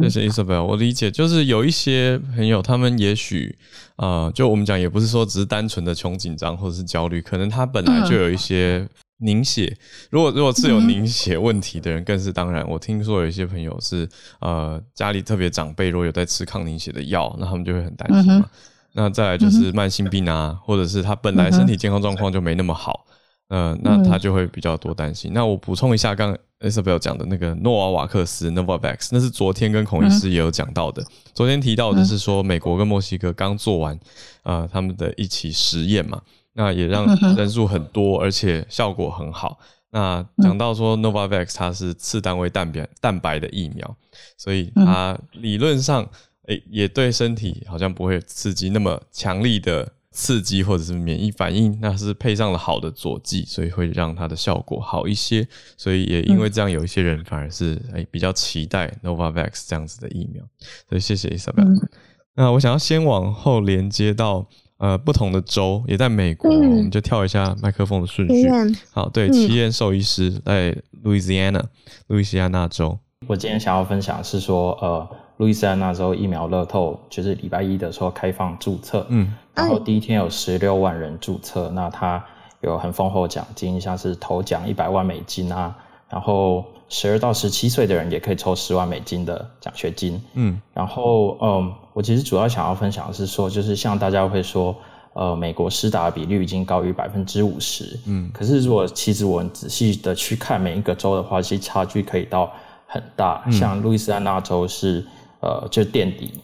[0.00, 3.58] 谢谢 Isabel，我理解，就是有一些朋友，他们也许，
[3.96, 9.76] 呃，就我们讲，也不是说只是单纯的穷紧张或者是焦虑，可能他本来就有一些凝血。
[10.10, 12.64] 如果如果是有凝血问题的人，更是当然。
[12.68, 14.08] 我听说有一些朋友是，
[14.40, 18.48] 呃，家里特别长辈，如果有在吃抗凝血的药，那他们就会很担心嘛。
[18.92, 23.14] 那再来就是慢性病啊，或者是他本来身体健康状况就没那么好，嗯、
[23.52, 25.30] 呃，那他就会比较多担心。
[25.34, 26.38] 那我补充一下，刚刚。
[26.62, 31.04] Isabel 讲的那个诺瓦瓦克斯 Novavax，那是昨天跟孔医师也有讲到的。
[31.34, 33.96] 昨天提到的是说，美国跟墨西哥刚做完
[34.44, 39.58] 啊、呃、他们的一起实验嘛，那也让人数很多，而且效果很好。
[39.90, 43.96] 那讲到说 Novavax 它是次单位蛋白蛋白的疫苗，
[44.38, 46.08] 所以它理论上
[46.46, 49.92] 诶也对身体好像不会刺激那么强力的。
[50.12, 55.48] 刺激或者是免疫反应，那是配上了好的佐剂，所以会让它的效果好一些。
[55.76, 60.44] 所以也因为这样，有一些人反而是哎、欸、比较期待 Novavax 这样子的疫苗。
[60.88, 61.64] 所以谢谢 Isabel。
[61.64, 61.88] 嗯、
[62.34, 64.46] 那我想要先往后连接到
[64.76, 68.46] 呃不同的州，也在美国，嗯、我们就跳一下麦克风的顺序。
[68.48, 71.62] 嗯、好，对，奇燕兽医师在 Louisiana，
[72.08, 72.98] 路易斯安那州。
[73.26, 75.08] 我今天想要分享是说呃。
[75.38, 82.24] 路易斯安那州疫苗乐透就是礼拜一的时候开放注册，嗯，然后第一天有十六万人注册，那他
[82.60, 85.76] 有很丰厚奖金，像是头奖一百万美金啊，
[86.08, 94.74] 然后十二到十七岁的人也可以抽十万美金的奖学金，嗯，然后嗯，我其实主要想要分享的是说，就是像大家会说，
[95.12, 102.50] 呃，美国施打的比率已经高于百分之五十，嗯，可是如果其实我们仔细的去看每一个州的话，其实差距可以到
[102.86, 105.04] 很大，像路易斯安那州是。
[105.44, 106.34] 呃，就垫底，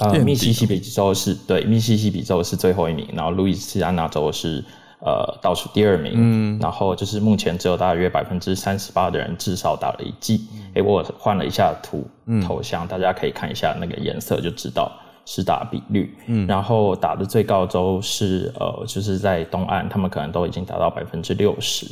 [0.00, 4.64] 呃，密西西比州是对，密西西比州是最后一名，然后路易斯安那州是
[5.00, 10.72] 呃倒数第二名，嗯，然后就是目前只有大约百分之三十八的人至少打了一剂，诶、嗯。
[10.74, 12.06] 欸，我换了一下图
[12.46, 14.92] 头像，嗯、大家可以看一下那个颜色就知道
[15.24, 21.86] 是打比率，嗯，然后打的最高州是呃，就是在东岸，他们可能都已经达到百分之六十，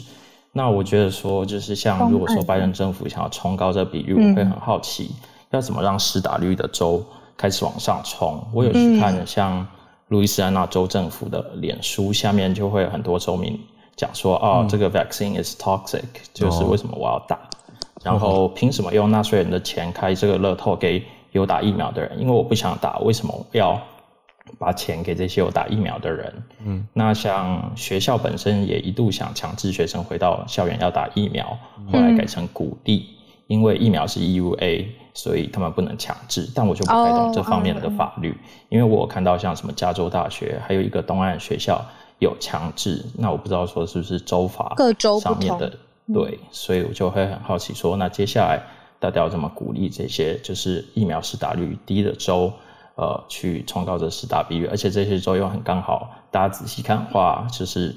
[0.53, 5.11] 那我觉得说就是像如果说拜登政府想要冲高这个比率，嗯、我会很好奇。
[5.51, 7.01] 要怎么让施打率的州
[7.37, 8.45] 开始往上冲？
[8.53, 9.67] 我有去看像
[10.09, 13.59] 路易斯安那州政府的脸书，下面就会有很多州民
[13.97, 17.37] 讲说：“嗯、哦，这个 vaccine is toxic，就是为什么我要打？
[17.37, 17.41] 哦、
[18.03, 22.21] 然后凭什么用纳税人的钱开这个乐透给有打疫苗的人？
[22.21, 23.81] 因为我不想打，为什么要
[24.59, 26.43] 把钱给这些有打疫苗的人。
[26.65, 31.57] 嗯，那像学校本身也一度想强制学生回到校园要打疫苗，
[31.91, 33.17] 后来改成鼓励，嗯、
[33.47, 36.47] 因为疫苗是 EUA，所以他们不能强制。
[36.55, 38.37] 但我就不太懂这方面的法律，哦、
[38.69, 41.83] 因为我有看到像什么加州大学，还有一个东岸学校
[42.19, 45.73] 有强制，那我不知道说是不是州法各州上面的，
[46.13, 48.61] 对，所以我就会很好奇说，那接下来
[48.99, 52.53] 大家要怎么鼓励这些就是疫苗施打率低的州？
[52.97, 57.93] 呃，去冲高这施打比率，而且这些州又很刚好，大家仔细看的话，就是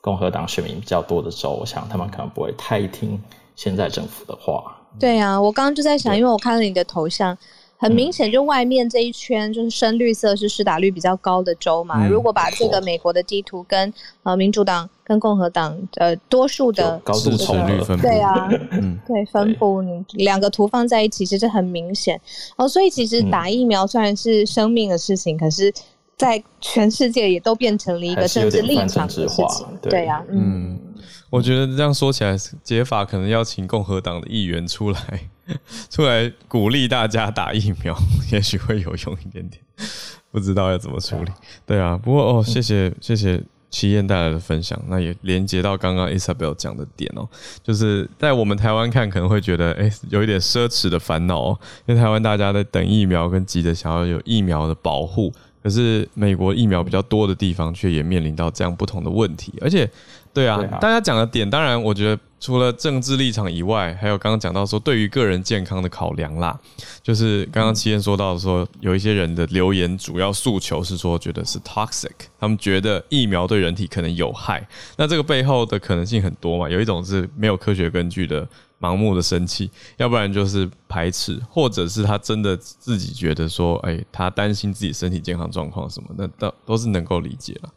[0.00, 3.20] 共和党选民比较多的州，我想他们可能不会太听
[3.56, 4.75] 现在政府的话。
[4.98, 7.36] 对啊，我刚刚就在想，因为我看了你的头像。
[7.78, 12.06] 很明显，就外面这一圈就是深绿色，是施打率比较高的州嘛。
[12.06, 13.92] 嗯、如果把这个美国的地图跟
[14.22, 22.18] 呃民主党跟共和党呃多数的高度重率分布，对啊，嗯、对分布，你两个图放在一起，其实很明显
[22.56, 22.66] 哦。
[22.66, 25.70] 所以其实打疫苗虽然是生命的事情，嗯、可是
[26.16, 29.66] 在全世界也都变成了一个政治立场的事情。
[29.82, 30.85] 对啊，嗯，嗯，
[31.30, 35.28] 我觉得这样说起来，解法可能要请共和党的议员出来。
[35.88, 37.96] 出来鼓励大家打疫苗，
[38.32, 39.62] 也许会有用一点点，
[40.32, 41.30] 不知道要怎么处理。
[41.64, 47.28] 对啊，不过哦，谢谢谢谢齐燕带来的分享，那也连接到刚刚 Isabel 讲的点哦，
[47.62, 59.88] 就是在我们台湾看可能会觉得哎、欸，有一点奢侈的烦恼哦，因为台湾大家在等疫苗跟急着想要有疫苗的保护，可是美国疫苗比较多的地方却也面临到这样不同的问题，而且。
[60.36, 66.60] 对啊，大家讲的点，当然我觉得除了政治立场以外，还有刚刚讲到说对于个人健康的考量啦，
[67.02, 74.68] 就是刚刚七燕说到说，有一些人的留言主要诉求是说觉得是 toxic，他们觉得疫苗对人体可能有害。
[74.98, 78.46] 那这个背后的可能性很多嘛，有一种是没有科学根据的
[78.78, 87.70] 盲目的生气，要不然就是排斥，或者是他真的自己觉得说，哎，他担心自己身体健康状况什么，那都都是能够理解了。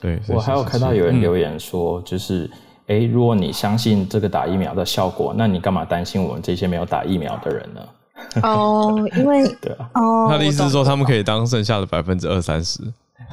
[0.00, 2.48] 对，我还有看到有人留言说，就是，
[2.86, 7.80] 哎、嗯，如果你相信这个打疫苗的效果，那你干嘛担心我们这些没有打疫苗的人呢？
[8.42, 12.80] 哦，因为 对啊，哦，他的意思是说，他们可以当剩下的百分之二三十。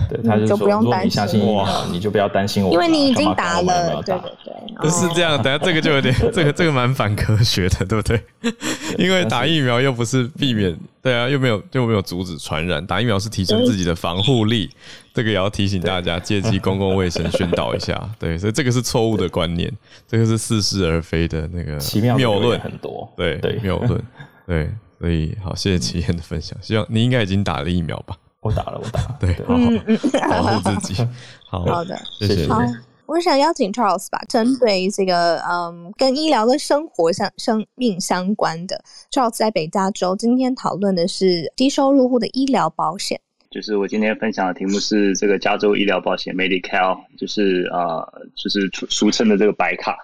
[0.09, 5.41] 对，他就说，如果你相信疫苗，你就不要担心我，因为你已经打了，对对对，不是这样。
[5.41, 8.21] 等下这个就有点，这个这个蛮反科学的，对不对？
[8.99, 14.69] 因为打疫苗又不是避免，对啊，又没有又没有阻止传染，打疫苗是提升自己的防护力，
[15.13, 17.97] 这个也要提醒大家，借机公共卫生宣导一下。
[18.19, 19.71] 对，所以这个是错误的观念，
[20.07, 21.79] 这个是似是而非的那个
[22.15, 24.03] 谬论很多，对对谬论，
[24.45, 24.69] 对，
[24.99, 28.15] 所以好，谢谢齐燕的分享，希望你应该已经打了疫苗吧。
[28.45, 31.07] 我打了，我打了，对，好好 保护自己。
[31.49, 32.47] 好，好的，谢谢。
[32.47, 32.61] 好，
[33.07, 38.79] 我想邀请 Charles 吧，针对这个嗯，跟医疗跟生活相生命相关的
[39.11, 43.19] ，Charles 在北加州今天讨论的是低收入户的医疗保险。
[43.49, 49.97] 就是我今天分享的题目是这个加州医疗保险 Medi-Cal，就是呃，就是俗俗称的这个白卡。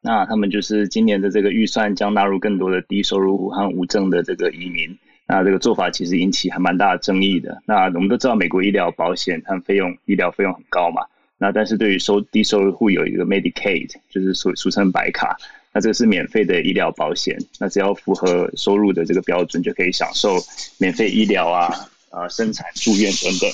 [0.00, 4.96] 那他们就是今年的这个预算将纳入更多的低收入户和无证的这个移民。
[5.28, 7.62] 那这个做法其实引起还蛮大的争议的。
[7.66, 11.02] 那我们都知道，美国医疗保险它费用医疗费用很高嘛。
[11.36, 15.36] 那但是对于收低收入户有一个 Medicaid，就是俗俗称白卡。
[15.70, 17.38] 那这个是免费的医疗保险。
[17.60, 20.30] 那只要符合收入的这个标准，就可以享受
[20.78, 21.68] 免费医疗啊、
[22.10, 23.50] 啊生产住院等等。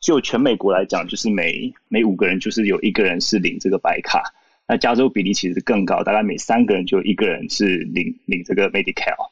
[0.00, 4.22] 就全美国来讲，就是每每五个人就是有一个人是领这个白卡。
[4.66, 9.28] 那加州比例其实更高，大概每三个人就有一个人是领领这个 Medi-Cal。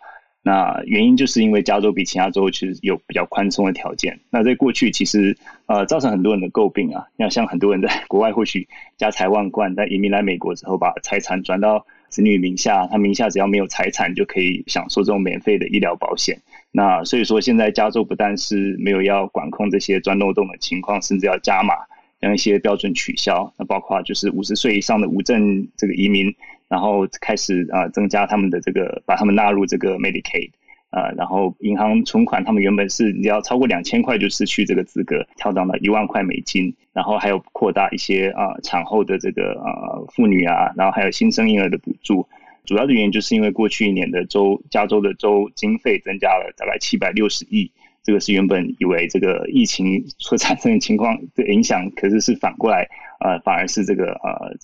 [0.47, 4.21] 那原因就是因为加州比其他州其实有比较宽松的条件。
[4.29, 5.35] 那在过去其实
[5.65, 8.69] 呃造成很多人的诟病啊，像像很多人在 国外或许
[8.99, 16.39] 家财万贯，但移民来美国之后把财产转到子女名下，他名下只要没有财产就可以享受这种免费的医疗保险。
[16.71, 21.73] 那所以说现在加州不但是没有要管控这些钻漏洞的情况，甚至要加码
[22.21, 23.51] 将一些标准取消。
[23.57, 26.35] 那包括就是五十岁以上的无证这个移民。
[26.75, 30.51] 然后开始啊，增加他们的这个，把他们纳入这个 Medicaid
[30.91, 42.27] 啊，然后银行存款，他们原本是你要超过两千块就失去这个资格，调涨到一万块美金，然后还有扩大一些啊产后的这个啊妇女啊，然后还有新生婴儿的补助。
[42.65, 47.71] 主要的原因就是因为过去一年的州加州的州经费增加了大概七百六十亿，
[48.05, 52.89] 这个是原本以为这个疫情所产生的情况的影响，可是是反过来
[53.19, 54.55] 呃，反而是这个呃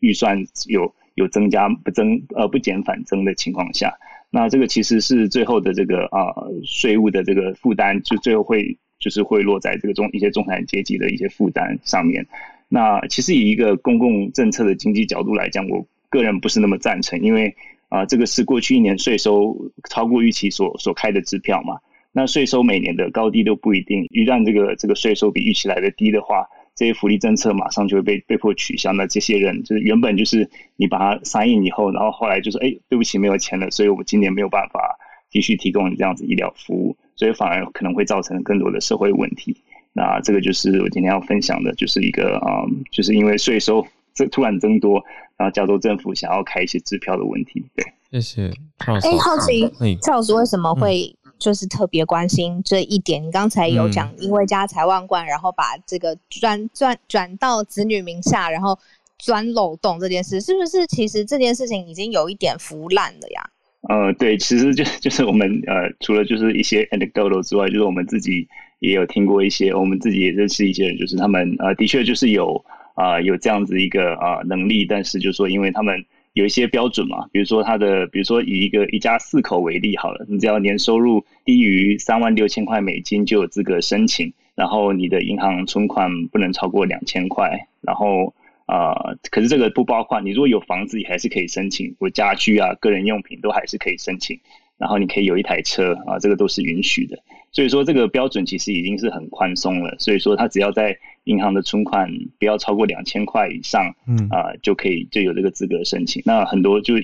[0.00, 0.94] 预算有。
[1.16, 3.92] 有增加不增呃不减反增的情况下，
[4.30, 6.32] 那这个其实是最后的这个啊
[6.64, 12.26] 税务的这个负担，就最后会就是会落在这个中一些中产阶级的一些负担上面。
[12.68, 17.54] 那其实以一个公共政策的经济角度来讲，我个人不是那么赞成，因为
[17.88, 21.80] 啊这个是过去一年税收超过预期所所开的支票嘛。
[22.12, 28.92] 那税收每年的高低都不一定，一旦这个这个税收比预期来的低的话，这些福利政策马上就会被被迫取消。
[28.92, 34.98] 那这些人就是原本就是你把它 sign in 以后，然后后来就是，哎，对不起，没有钱了，所以我们今年没有办法
[35.30, 39.56] 继续提供你这样子医疗服务，所以反而可能会造成更多的社会问题。
[39.92, 43.84] 那这个就是我今天要分享的，就是一个嗯，就是因为税收
[44.14, 45.02] 这突然增多，
[45.36, 47.64] 然后加州政府想要开一些支票的问题。
[47.74, 48.52] 对，谢谢。
[48.78, 49.68] 哎，好奇
[50.00, 53.20] 赵老师为什么会就是特别关心这一点？
[53.20, 58.78] 你刚才有讲，因为家财万贯，然后把这个转转转到子女名下，然后
[59.18, 63.50] 钻漏洞这件事，是不是其实这件事情已经有一点腐烂了呀？
[63.88, 68.46] 呃，对，其实就就是我们呃，除了就是一些 anecdotal 之外，就是我们自己。
[68.80, 72.56] 也有听过一些，我们自己也认识一些人，就是他们呃，的确就是有
[72.94, 76.02] 啊、呃，有这样子一个啊、呃、能力，但是就是说，因为他们
[76.32, 88.34] 有一些标准嘛，比如说他的，比如说以一个一家四口为例好了，你只要年收入低于三万六千块美金就有资格申请，然后你的银行存款不能超过两千块，然后、
[88.66, 94.38] 呃，可是这个不包括你如果有房子也还是可以申请，或家居啊、个人用品都还是可以申请。
[94.78, 97.18] 然后你可以有一台车啊，这个都是允许的。
[97.52, 99.96] 所以说这个标准其实已经是很宽松了。
[99.98, 106.22] 所以说他只要在银行的存款不要超过两千块以上，嗯啊，就可以就有这个资格申请。
[106.24, 106.94] 那很多就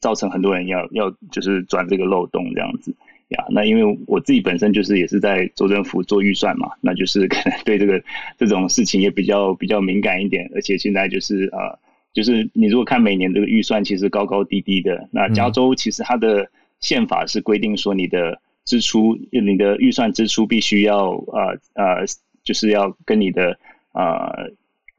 [0.00, 2.94] 造成很多人要要就是钻这个漏洞这样子
[3.28, 3.44] 呀。
[3.50, 8.02] 那因为我自己本身就是也是在州政府做预算嘛，那就是可能对这个
[8.36, 10.50] 这种事情也比较比较敏感一点。
[10.54, 11.72] 而且现在就是啊，
[12.12, 15.08] 就是你如果看每年这个预算其实高高低低的。
[15.10, 16.46] 那加州其实它的
[16.80, 22.04] 宪法是规定说，你的支出，你的预算支出必须要呃呃，
[22.42, 23.58] 就是要跟你的
[23.92, 24.50] 呃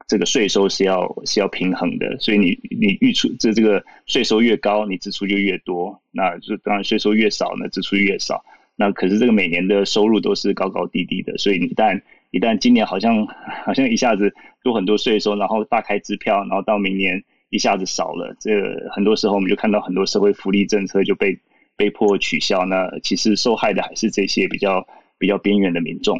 [0.06, 2.16] 这个税收是要是要平衡的。
[2.20, 6.00] 所以你你预出这这个税收越高，你支出就越多。
[6.12, 8.44] 那就当然税收越少呢，支出越少。
[8.76, 12.00] 那可是这个每年的收入都是高高低低的，所以你一旦
[12.30, 13.26] 一旦今年好像
[13.64, 21.36] 好像一下子多很多税收，然后大开支票，然后到明年一下子少了，这个很多时候我们就看到很多社会福利政策就被。
[21.76, 24.86] 被迫取消，那其实受害的还是这些比较
[25.18, 26.18] 比较边缘的民众。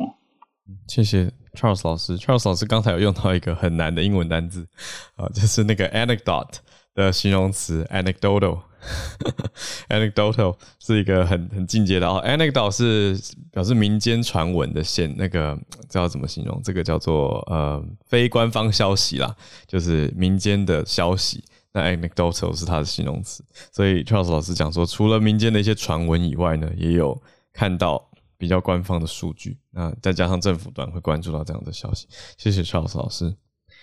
[0.86, 4.66] 谢谢 Charles 老师，Charles 老师刚才有用到一个很难的英文单字
[5.14, 6.56] 啊，就是那个 anecdote
[6.94, 8.60] 的形容词 anecdotal。
[9.88, 13.18] anecdotal 是一个很很进阶的哦，anecdote 是
[13.50, 16.60] 表示民间传闻的线，那个知道怎么形容？
[16.62, 19.34] 这个叫做呃非官方消息啦，
[19.66, 21.42] 就是民间的消息。
[21.76, 27.20] 那 anecdotal 是它的形容词，所以 Charles 老师讲说，除了民间的一些传闻以外呢，也有
[27.52, 28.02] 看到
[28.38, 29.58] 比较官方的数据。
[29.72, 32.08] 那再加上政府端会关注到这样的消息。
[32.38, 33.36] 谢谢 Charles 老师。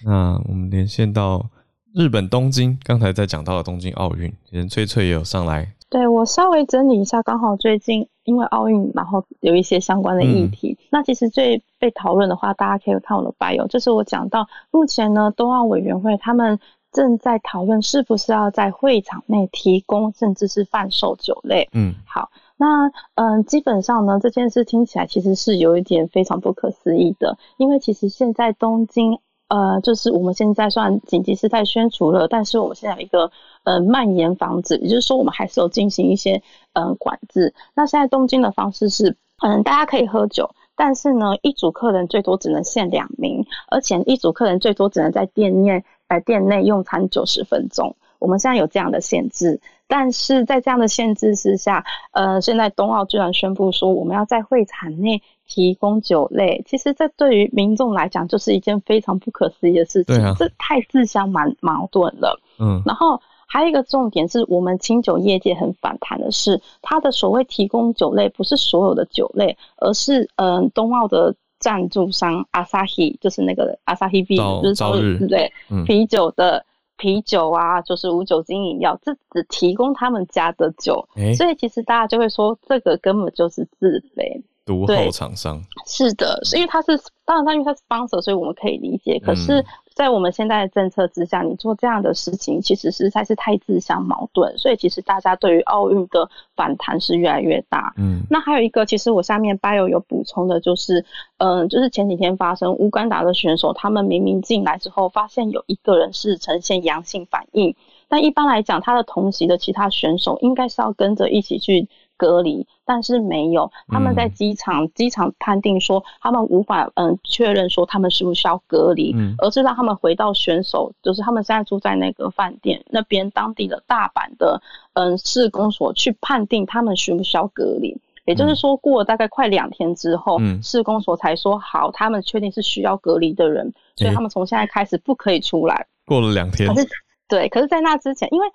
[0.04, 1.48] 那我们连线到
[1.94, 5.76] 日本东京，刚才在讲到的东京奥运，连翠翠也有上来。
[5.88, 10.76] 对，我稍微整理一下，刚好最近因为奥运，然后有一些相关的议题。
[10.80, 16.60] 嗯、那其实最被讨论的话，大家可以看我的 bio，就是我讲到目前呢，冬奥委员会他们。
[16.94, 21.68] 正在讨论是不是要在会场内提供，甚至是贩售酒类。
[21.74, 29.20] 嗯，好，那嗯，基本上呢，这件事听起来其实是有一点非常不可思议的，因为其实现在东京，
[29.50, 33.32] 呃，就是我们现在算紧急事态宣除了，但是我们现在有一个
[33.64, 36.42] 呃蔓延防止，也就是说我们还是有进行一些
[36.74, 37.54] 呃管制。
[37.74, 45.84] 那现在东京的方式是，嗯，大家可以喝酒，但是呢，一组客人最多只能限两名，而且一组客人最多只能在店内。
[46.14, 62.40] 在店内用餐九十分钟，我们现在有这样的限制，但是在这样的限制之下，呃，现在冬奥居然宣布说我们要在会场内提供酒类，其实这对于民众来讲就是一件非常不可思议的事情，啊、这太自相矛矛盾了。
[62.60, 71.34] 嗯，然后还有一个重点是我们清酒业界很反弹的是，它的所谓提供酒类不是所有的酒类，而是嗯、呃，冬奥的。
[71.64, 75.50] 赞助商 Asahi 就是那个 Asahi B，就是说对不对？
[75.70, 76.66] 嗯、啤酒的
[76.98, 84.44] 啤酒啊，就是无酒精饮料，这只提供他们家的酒，欸、所以其实大家就会说，这个根本就是自肥。
[84.66, 89.20] 独后厂商是的，因为他是当然，他因为他是 sponsor，所以我们可以理解。
[89.20, 94.58] 可是，在我们现在的政策之下，你做这样的事情，其实实在是太自相矛盾。
[94.58, 97.94] 所以，其实大家对于奥运的反弹是越来越大。
[97.98, 101.06] 嗯，那还有一个，其实我下面 bio 有补充的，就是，
[101.40, 107.76] 嗯、呃，就是前几天发生乌干达的选手，他们明明进来之后，发现有一个人是呈现阳性反应，
[108.08, 111.90] 但一般来讲，他的同席的其他选手应该是要跟着一起去。
[112.18, 124.62] 隔离，但是没有，他们在机场，机、嗯、场判定说他们无法嗯确认说他们是不是要隔离，嗯、而是让他们回到选手，就是他们现在住在那个饭店那边当地的大阪的
[124.94, 127.98] 嗯市公所去判定他们需不需要隔离。
[128.26, 135.86] 也就是说，过了大概快两天之后，嗯，市公所才说好，他们确定是需要隔离的人，所以他们从现在开始不可以出来。
[136.06, 136.88] 过了两天，可是
[137.28, 138.48] 对，可是，在那之前，因为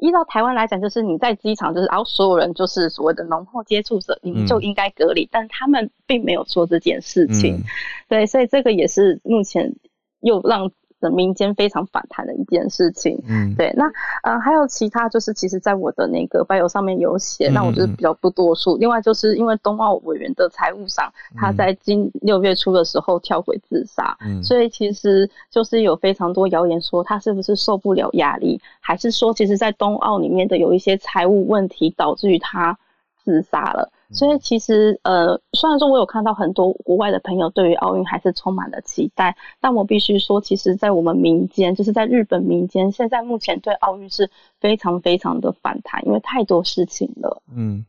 [0.00, 7.62] 依照台湾来讲，就是你在机场，就是然后所有人就是所谓的浓厚接触者，你们就应该隔离，嗯，但他们并没有做这件事情，嗯，
[8.08, 9.74] 对，所以这个也是目前
[10.20, 10.70] 又让。
[11.00, 13.90] 的民间非常反弹的一件事情，嗯，对，那
[14.22, 18.76] 呃还有其他就是，其实在我的那个 bio 上面有写，那、嗯、我就是比较不多说。
[18.78, 32.78] 另外就是因为冬奥委员的财务上，他在今六月初的时候跳轨自杀，嗯，所以其实就是有非常多谣言说他是不是受不了压力，还是说其实在冬奥里面的有一些财务问题导致于他
[33.24, 33.90] 自杀了。
[34.12, 47.40] 所以其实，呃，虽然说我有看到很多国外的朋友对于奥运还是充满了期待，但我必须说，其实，在我们民间，就是在日本民间，现在目前对奥运是非常非常的反弹，因为太多事情了。
[47.54, 47.84] 嗯，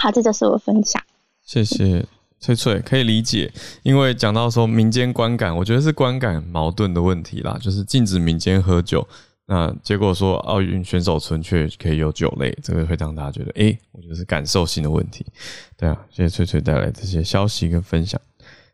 [0.00, 1.02] 好，这就是我分享。
[1.42, 2.04] 谢谢
[2.38, 3.50] 翠翠，可以理解，
[3.82, 9.06] 因为讲到说民间观感，我觉得是观感矛盾的问题啦，就是禁止民间喝酒。
[9.46, 15.26] 那结果说奥运选手村却可以有九类，这个会让大家觉得，诶，我觉得是感受性的问题。
[15.76, 18.20] 对啊，谢谢翠翠带来这些消息跟分享。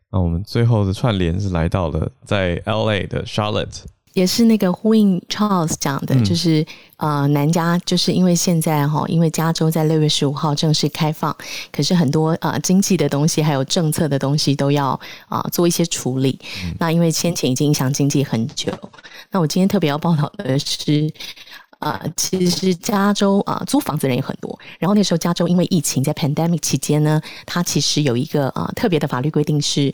[0.09, 3.83] 那我们最后的串联是来到了在 LA 的 Charlotte。
[4.13, 6.61] 也是那个呼应 Charles 讲的，就是、
[6.97, 11.35] 嗯、呃，南加就是因为现在哈，因为加州在六月十五号正式开放，
[11.71, 14.87] 可是很多啊、呃、经济的东西还有政策的东西都要
[15.29, 16.37] 啊、呃、做一些处理。
[16.63, 18.71] 嗯、那因为先前已经影响经济很久，
[19.31, 21.09] 那我今天特别要报道的是，
[21.79, 29.93] 啊、呃，其实加州啊、呃、租房子的人也很多，然后那时候加州因为疫情在 pandemic 期间呢，它其实有一个啊、呃、特别的法律规定是。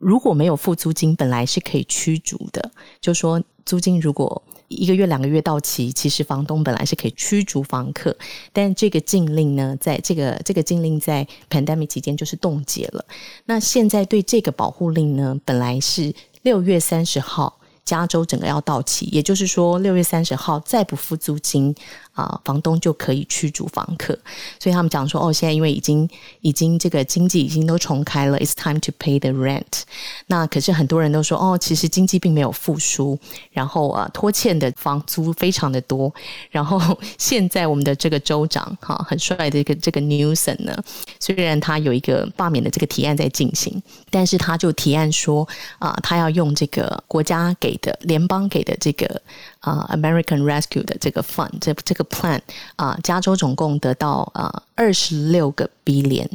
[0.00, 2.70] 如果没有付租金，本来是可以驱逐的。
[3.02, 8.16] 就说租金如果一个月、两个月到期，其实房东本来是可以驱逐房客。
[8.50, 13.04] 但这个禁令呢，在这个这个禁令在 pandemic 期间就是冻结了。
[13.44, 21.74] 那现在对这个保护令呢，本来是六月三十号，加州整个要到期，也就是说六月三十号再不付租金。
[22.12, 24.18] 啊，房东就可以驱逐房客，
[24.58, 26.08] 所以他们讲说，哦，现在因为已经
[26.40, 29.82] 已经这个经济已经都重开了，it's time to pay the rent。
[30.26, 33.18] 那可是很多人都说，哦，其实经济并没有复苏，
[33.52, 36.12] 然后啊，拖欠的房租非常的多。
[36.50, 40.76] 然后 现在我们的这个州长哈、啊，很帅的一个这个 Newsom 呢，
[41.20, 45.48] 虽然他有一个罢免的这个提案在进行，但是他就提案说，
[45.78, 49.20] 啊，他要用这个国家给的联邦给的这个。
[49.60, 52.40] 啊、，American Rescue 的这个 fund，这这个 plan
[52.76, 56.28] 啊、加州总共得到啊二十六个 billion，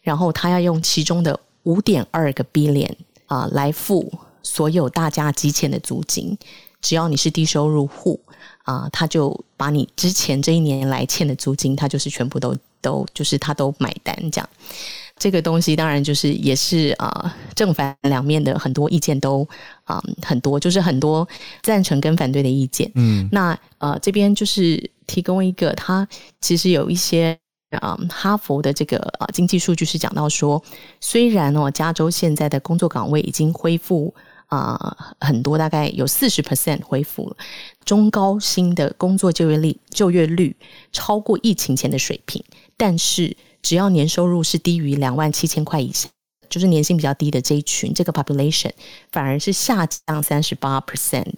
[0.00, 2.94] 然后他要用其中的五点二个 billion
[3.26, 4.12] 啊、来付
[4.42, 6.38] 所有大家积欠的租金，
[6.80, 8.20] 只要你是低收入户
[8.62, 14.48] 啊他就把你之前这一年来欠的租金，他就是全部都都就是他都买单这样。
[15.18, 19.42] 这个东西当然就是也是啊、呃，正反两面的很多意见都
[19.84, 21.26] 啊、呃、很多，就是很多
[21.62, 22.90] 赞成跟反对的意见。
[22.94, 26.06] 嗯，那呃这边就是提供一个，它
[26.40, 27.36] 其实有一些
[27.80, 30.62] 啊、呃、哈佛的这个啊、呃、经济数据是讲到说，
[31.00, 34.14] 虽然哦加州现在的工作岗位已经恢复
[34.46, 37.36] 啊、呃、很多，大概有四十 percent 恢复了，
[37.84, 40.54] 中高薪的工作就业率就业率
[40.92, 42.42] 超过疫情前的水平，
[42.76, 43.36] 但是。
[43.62, 46.08] 只要年收入是低于两万七千块以下，
[46.48, 48.70] 就是年薪比较低的这一群，这个 population
[49.12, 51.34] 反而是下降三十八 percent。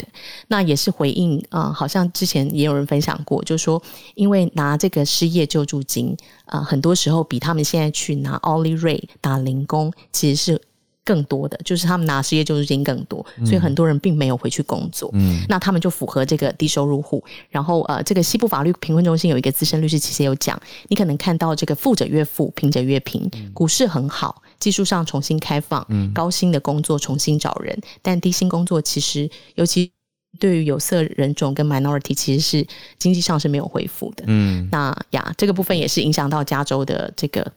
[0.49, 3.83] 那也是回应啊、好像之前也有人分享过，就是说，
[4.15, 6.17] 因为拿这个失业救助金
[6.47, 10.63] 啊、很多时候比他们现在去拿 olly ray 打零工，其实是。
[11.11, 15.11] 更多的就是他们拿失业救助金更多，所以很多人并没有回去工作。
[15.15, 17.21] 嗯，那他们就符合这个低收入户。
[17.49, 20.57] 然后呃，这个西部法律贫困中心有一个资深律师，其实有讲，
[20.87, 23.29] 你可能看到这个富者越富，贫者越贫。
[23.53, 25.85] 股市很好，技术上重新开放，
[26.15, 29.91] 高薪的工作重新找人，但低薪工作其实，尤其
[30.39, 32.65] 对于有色人种跟 minority，其实是
[33.01, 34.23] 经济上是没有恢复的。
[34.29, 37.51] 嗯，那呀，这个部分也是影响到加州的这个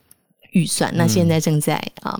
[0.53, 0.91] 预算。
[0.95, 2.17] 那现在正在啊。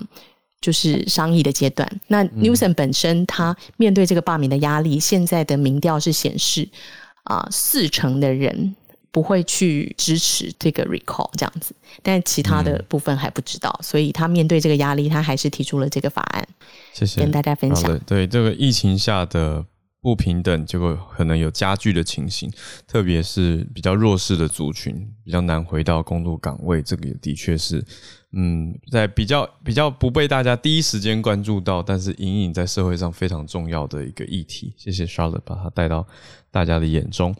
[0.64, 1.86] 就是商议的阶段。
[2.06, 6.66] 那 Newsom 本身他面对这个罢免的压力，现在的民调是显示
[7.24, 8.74] 啊，四成的人
[9.12, 13.78] 不会去支持这个 recall 这样子，但其他的部分还不知道。
[13.82, 16.48] 所以他面对这个压力，他还是提出了这个法案。
[16.94, 17.98] 谢谢跟大家分享。
[18.06, 19.62] 对这个疫情下的
[20.00, 22.50] 不平等，结果可能有加剧的情形，
[22.86, 27.84] 特别是比较弱势的族群比较难回到工作岗位，这个也的确是。
[28.36, 34.74] 嗯，在比较比较不被大家第一时间关注到，但是隐隐在社会上非常重要的一个议题。
[34.76, 36.06] 谢谢 Charlotte 把它带到
[36.50, 37.34] 大家的眼中。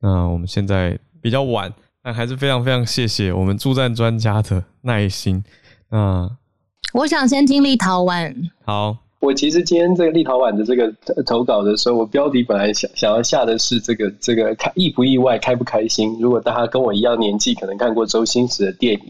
[0.00, 1.72] 那我们现在比较晚，
[2.02, 5.44] 但还是非常非常谢谢我们助战专家的耐心。
[5.90, 6.30] 那
[6.94, 8.34] 我想先听立陶宛。
[8.64, 9.09] 好。
[9.20, 10.90] 我其实今天这个立陶宛的这个
[11.26, 16.16] 投稿的时候，我标题本来想想要下的是这个这个开意不意外，开不开心？
[16.18, 19.00] 如果大家跟我一样年纪，可能看过周星驰的电影，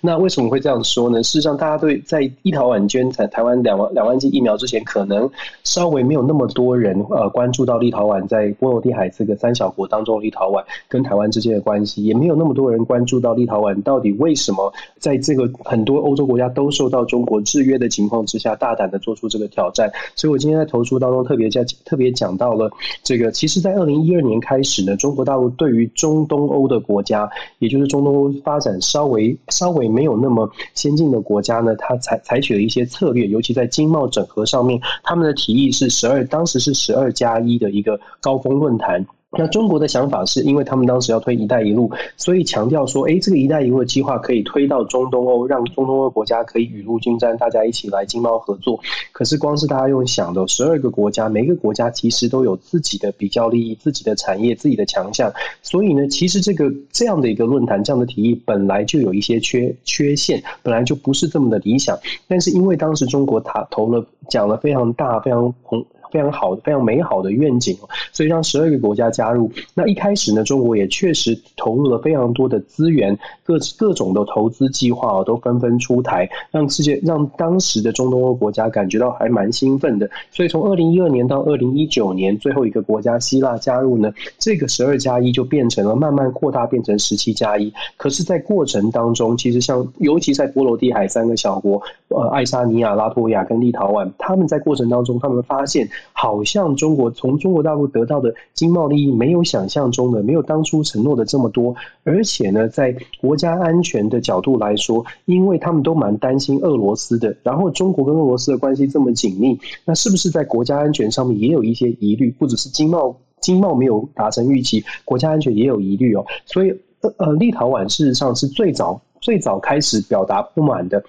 [0.00, 1.20] 那为什么会这样说呢？
[1.24, 5.28] 事实上，大家对在立陶宛捐产台湾两万两万剂疫苗之前，可能
[5.64, 19.50] 稍微没有那么多人呃关注到立陶宛在波罗的海这个三小国当中，立陶宛跟台湾之间的关系，也没有那么多人关注到立陶宛到底为什么在这个很多欧洲国家都受到中国制约的情况之下，大胆的做出这个。
[19.56, 22.70] 挑战，所以我今天在投书当中特别讲特别讲到了
[23.02, 23.32] 这个。
[23.32, 27.28] 其实，在二零一二年开始呢，中国大陆对于中东欧的国家，
[27.58, 39.06] 也就是中东欧发展稍微稍微没有那么先进的国家呢，它采采取了一些策略，尤其在经贸整合上面，他们的提议是十二，当时是十二加一的一个高峰论坛。
[39.38, 48.80] 那中国的想法是，因为他们当时要推“一带一路”，所以强调说，哎，这个“一带一路”的计划可以推到中东欧，让中东欧国家可以雨露均沾，大家一起来经贸合作。
[49.12, 55.32] 可是，光是大家用想的，十二个国家，每个国家其实都有自己的比较利益、自己的产业、自己的强项，
[55.62, 61.98] 所以呢，其实这个这样的一个论坛，这样的提议本来就有一些缺缺陷，本来就不是这么的理想。
[62.26, 65.84] 但是，因为当时中国他投了讲了非常大、非常宏。
[66.10, 67.76] 非常好、非常美好的愿景，
[68.12, 69.50] 所以让十二个国家加入。
[69.74, 80.08] 那一开始呢，中国也确实投入了非常多的资源，各各种的投资计划都纷纷出台，让世界让当时的中东欧国家感觉到还蛮兴奋的。
[80.30, 87.72] 所以从二零一二年到二零一九年，最后一个国家希腊加入呢，这个十二加一就变成了慢慢扩大，变成十七加一。
[87.96, 95.88] 可是，在过程当中，其实像尤其在波罗的海三个小国，呃，爱沙尼亚、拉脱维亚跟立陶宛，他们在过程当中，他们发现。
[96.12, 101.74] 好像中国从中国大陆得到的经贸利益没有想象中的，没有当初承诺的这么多，
[102.04, 112.30] 而且呢，在国家安全的角度来说，因为他们都蛮担心俄罗斯的，然后中国跟俄罗斯的关系这么紧密，那是不是在国家安全上面也有一些疑虑？
[112.30, 116.24] 不只是经贸，经贸没有达成预期，国家安全也有疑虑哦。
[116.44, 116.74] 所以，
[117.18, 121.02] 呃，立陶宛事实上是最早最早开始表达不满的。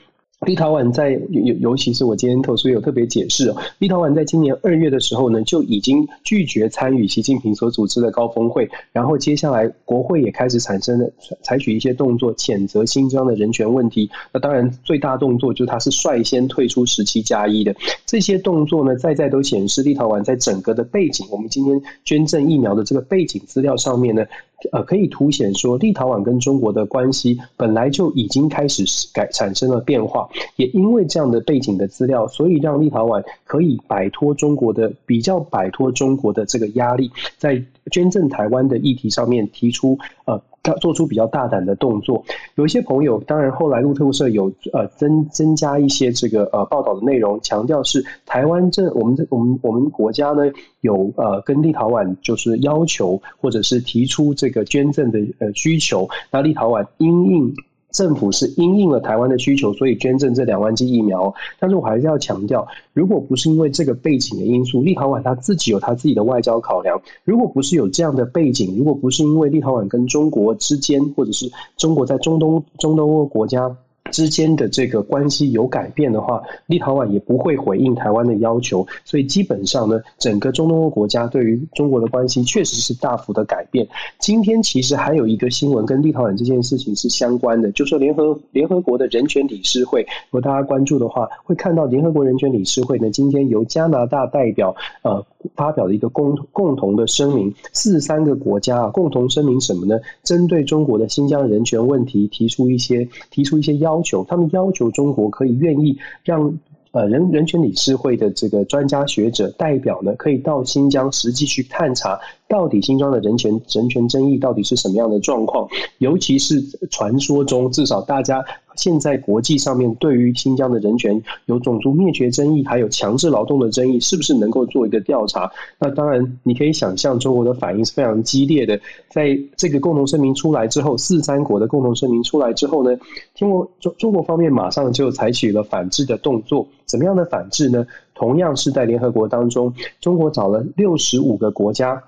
[0.45, 11.09] 立陶宛在尤尤其是我今天投书有特别解释哦，立陶宛在今年二月的时候呢，就已经拒绝参与习近平所组织的高峰会，然后接下来国会也开始产生了
[11.41, 14.07] 采取一些动作，谴责新疆的人权问题。
[14.31, 17.75] 那当然最大动作就是他是率先退出十七加一的
[18.05, 24.23] 这些动作呢，在在都显示立陶宛在整个的背景，我们今天捐赠疫苗的这个背景资料上面呢。
[24.71, 28.83] 呃，可以凸显说，立陶宛跟中国的关系本来就已经开始
[29.13, 40.41] 改产生了变化，也因为这样的背景的资料，所以让立陶宛可以摆脱中国的比较摆脱中国的这个压力，在捐赠台湾的议题上面提出呃。
[40.75, 42.23] 做出比较大胆的动作，
[42.55, 50.43] 有一些朋友，当然后来路透社有呃增增加一些这个呃报道的内容，强调是台湾这我们这我们我们国家呢
[50.81, 57.53] 有呃跟立陶宛就是要求或者是提出这个捐赠的呃需求，那立陶宛因应。
[57.97, 61.33] 政府是因应了台湾的需求，所以捐赠这两万剂疫苗。
[61.57, 67.01] 但是我还是要强调，如果不是因为这个背景的因素，立陶宛他自己有他自己的外交考量。
[67.23, 73.75] 如果不是有这样的背景，如果不是因为立陶宛跟中国之间，或者是中国在中东中东欧国家。
[74.07, 83.87] 之间的这个关系有改变的话，立陶宛也不会回应台湾的要求，所以基本上呢，整个中东欧国家对于中国的关系确实是大幅的改变。
[84.19, 99.99] 今天其实还有一个新闻跟立陶宛这件事情是相关的，就说联合联合国的人权理事会，如果大家关注的话，会看到联合国人权理事会呢，今天由加拿大代表呃发表的一个共共同的声明，四十三个国家啊共同声明什么呢？
[100.23, 103.96] 针对中国的新疆人权问题提出一些提出一些要。
[103.97, 106.59] 要求他们要求中国可以愿意让
[106.91, 115.67] 呃人人权理事会的这个专家学者代表呢，可以到新疆实际去探查，到底新疆的人权人权争议到底是什么样的状况，
[115.97, 118.45] 尤其是传说中至少大家。
[118.77, 125.51] 现在国际上面对于新疆的人权有种族灭绝争议，还有强制劳动的争议，是不是能够做一个调查？
[125.79, 128.79] 那当然，你可以想象中国的反应是非常激烈的。
[129.09, 132.97] 在这个共同声明出来之后，四三国的共同声明出来之后呢，
[133.35, 136.67] 中国中中国方面马上就采取了反制的动作。
[136.85, 137.85] 怎么样的反制呢？
[138.13, 142.01] 同样是在联合国当中，中国找了六十五个国家。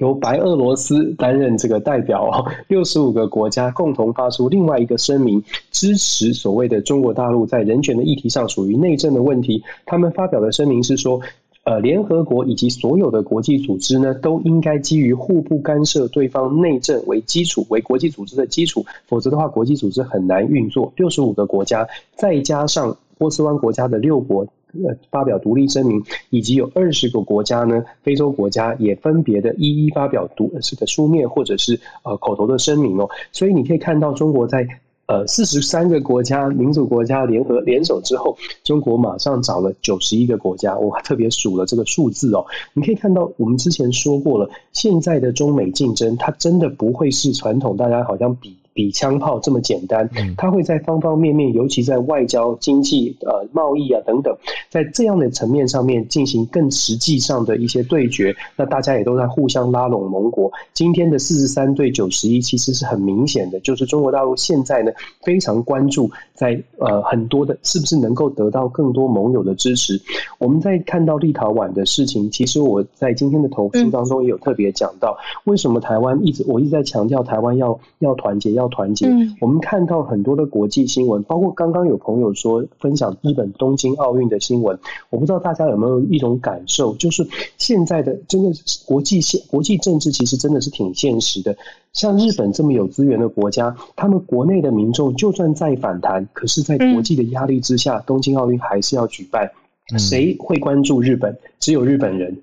[0.00, 9.62] 由白俄罗斯担任这个代表，六十五个国家共同发出另外一个声明，支持所谓的中国大陆在人权的议题上属于内政的问题。
[9.86, 11.20] 他们发表的声明是说，
[11.64, 20.92] 呃，联合国以及所有的国际组织呢，都应该基于互不干涉对方内政为基础，为国际组织的基础，否则的话，国际组织很难运作。
[20.96, 21.86] 六十五个国家，
[22.16, 24.46] 再加上波斯湾国家的六国，
[24.82, 33.08] 呃，发表独立声明，以及有二十个国家呢，非洲国家也分别的一一发表独这个书面或者是呃口头的声明哦。
[33.32, 34.66] 所以你可以看到，中国在。
[35.06, 42.46] 呃，四十三个国家民主国家联合联手之后，中国马上找了九十一个国家，我特别数了这个数字哦。
[42.72, 48.56] 你可以看到，我们之前说过了，现在的中美竞争，它真的不会是传统大家好像比。
[48.74, 54.36] 比枪炮这么简单，它会在方方面面，尤其在外交、经济、呃贸易啊等等，
[54.68, 58.34] 在这样的层面上面进行更实际上的一些对决。
[58.56, 60.50] 那大家也都在互相拉拢盟国。
[60.72, 64.90] 今天的四十三对九十一，其实是很明显的，就是中国大陆现在呢
[65.22, 70.02] 非常关注在呃很多的是不是能够得到更多盟友的支持。
[70.38, 78.63] 我们在看到立陶宛的事情，其实我在今天的投书当中也有特别讲到，为什么台湾一直我一直在强调台湾要要团结要。
[78.64, 79.06] 要团结。
[79.40, 84.78] 我们看到很多的国际新闻，包括刚刚有朋友说分享日本东京奥运的新闻，
[85.10, 87.26] 我不知道大家有没有一种感受，就是
[87.58, 88.50] 现在的真的
[88.86, 91.54] 国际现国际政治其实真的是挺现实的。
[91.92, 99.50] 像日本这么有资源的国家，他们国内的民众就算再反弹，可是，在国际的压力之下，东京奥运还是要举办。
[99.98, 101.36] 谁会关注日本？
[101.60, 102.38] 只有日本人。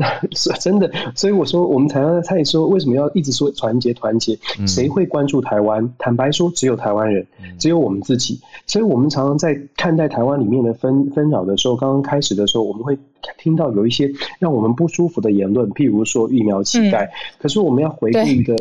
[0.00, 4.38] 那是真的，所以我说，我们台湾他也说，为什么要一直说团结团结？
[4.66, 5.92] 谁会关注台湾？
[5.98, 7.26] 坦白说，只有台湾人，
[7.58, 8.40] 只有我们自己。
[8.66, 12.98] 所以我们常常在看待台湾里面的纷纷扰的时候，刚刚开始的时候，我们会
[13.36, 17.06] 听到有一些让我们不舒服的言论，譬如说疫苗乞丐。
[17.38, 18.56] 可是我们要回顾一个，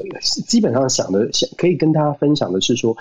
[0.45, 2.97] 基本上想的想可以跟大家分享的是说。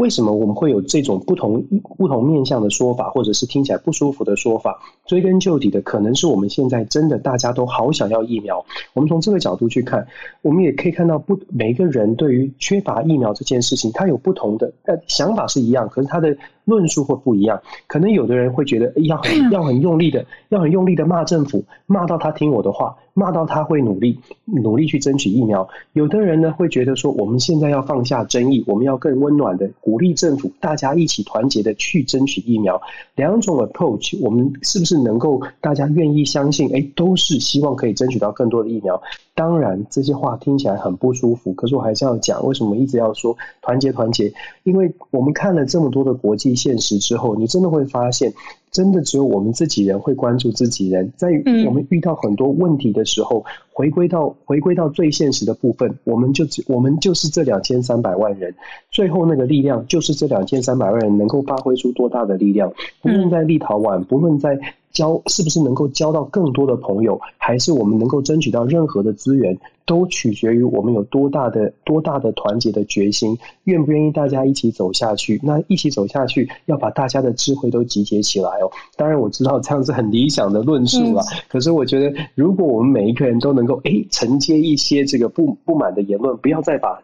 [0.00, 1.62] 为什么我们会有这种不同
[1.98, 4.80] 不同面向的说法，或者是听起来不舒服的说法？
[5.04, 8.64] 追根究底的，可能是我们现在真的大家都好想要疫苗。
[8.94, 10.06] 我们从这个角度去看，
[10.40, 16.34] 我们也可以看到不每一个人对于缺乏疫苗这件事情，他有不同的呃想法是一样，可是他的
[16.70, 17.60] 论述会不一样。
[17.86, 22.96] 可能有的人会觉得要很要很用力的，要很用力的骂政府，骂到他听我的话。
[23.12, 32.80] 骂到他会努力努力去争取疫苗，有的人呢会觉得说，我们现在要放下争议，我们要更温暖的鼓励政府，大家一起团结的去争取疫苗。
[33.16, 36.70] 两种 approach，我们是不是能够大家愿意相信？
[36.72, 39.02] 哎，都是希望可以争取到更多的疫苗。
[39.34, 44.32] 当然这些话听起来很不舒服，可是我还是要讲，为什么一直要说团结团结？
[44.62, 48.32] 因为我们看了这么多的国际现实之后，你真的会发现。
[48.70, 51.26] 真的只有我们自己人会关注自己人，在
[51.66, 58.54] 我们遇到很多问题的时候，回归到回归到最现实的部分，我们就只我们就是这两千三百万人，
[58.92, 64.56] 最后那个力量就是这两千三百万人能够发挥出多大的力量，不论在立陶宛，不论在。
[64.92, 75.40] 交是不是能够交到更多的朋友，还是我们能够争取到任何的资源，都取决于我们有多大的多大的团结的决心，愿不愿意大家一起走下去？
[75.42, 78.70] 那一起走下去，要把大家的智慧都集结起来哦。
[78.96, 87.00] 当然我知道这样是很理想的论述了，可是我觉得，如果我们每一个人都能够诶承接一些这个不不满的言论，不要再把。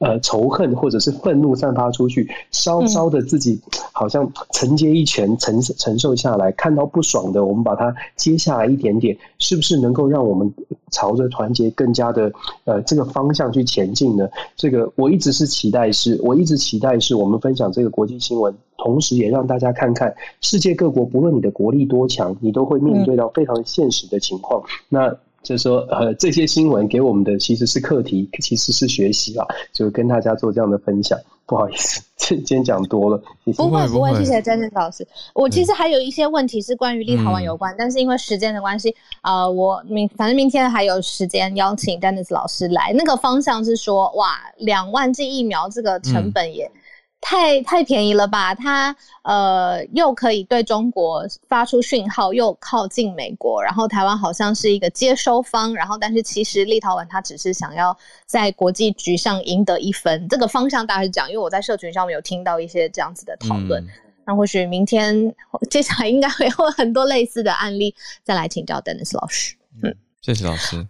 [0.00, 3.60] 呃，仇恨或者是愤怒散发出去，稍稍的自己
[3.92, 10.50] 好像承接一拳承承受下来，看到不爽的，我们把它接下来一点点，是不是能够让我们
[10.90, 12.32] 朝着团结更加的
[12.64, 14.26] 呃这个方向去前进呢？
[14.56, 24.62] 这个我一直是期待是，我一直期待是我们分享这个国际新闻，同时也让大家看看世界各国，不论你的国力多强，你都会面对到非常现实的情况。
[24.88, 25.14] 那。
[25.42, 31.18] 就是说，呃，这些新闻给我们的其实是课题，其实是学习啊，就跟大家做这样的分享。
[31.46, 33.20] 不好意思， 今天讲多了，
[33.56, 35.04] 不会不会，谢谢 Dennis 老师。
[35.34, 42.92] 我其实还有一些问题是关于立陶宛有关，嗯、但是因为时间的关系，呃，我明反正明天还有时间邀请 Dennis 老师来。
[42.94, 46.66] 那个方向是说，哇，两万剂疫苗这个成本也。
[46.66, 46.79] 嗯
[47.20, 48.54] 太太便宜了吧？
[48.54, 63.88] 它呃又可以对中国发出讯号，又靠近美国，然后台湾好像是一个接收方，然后但是其实立陶宛它只是想要在国际局上赢得一分，这个方向大概是这样，因为我在社群上面有听到一些这样子的讨论，嗯、
[64.24, 65.34] 那或许明天
[65.68, 67.94] 接下来应该会有很多类似的案例，
[68.24, 69.54] 再来请教 Dennis 老师。
[69.82, 70.88] 嗯，谢谢老师。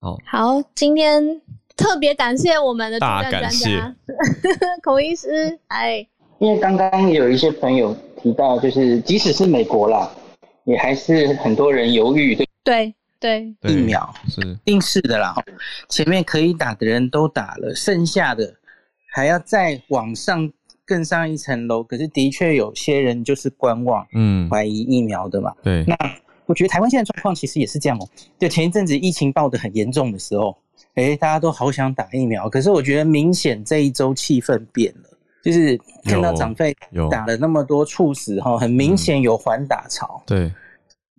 [0.00, 1.40] 好，好，今天。
[1.80, 3.96] 特别感谢我们的主任专家。
[4.84, 6.06] 孔医师，哎，
[6.38, 10.10] 因为刚刚有一些朋友提到，就是即使是美国啦，
[10.64, 12.94] 也还是很多人犹豫，对。
[13.18, 14.58] 对对，疫苗是。
[14.64, 15.34] 定是的啦，
[15.90, 18.54] 前面可以打的人都打了，剩下的
[19.12, 20.50] 还要再往上
[20.86, 25.96] 更上一层楼，可是的确有些人就是观望，嗯，怀疑疫苗的嘛，对，那。
[26.46, 28.08] 我觉得台湾现在状况其实也是这样哦。
[28.36, 30.56] 就，前一阵子疫情爆得很严重的时候，
[30.94, 35.10] 哎，大家都好想打疫苗，可是我觉得明显这一周气氛变了，
[35.42, 36.76] 就是看到长辈
[37.10, 40.22] 打了那么多猝死哈，很明显有缓打潮。
[40.26, 40.52] 对。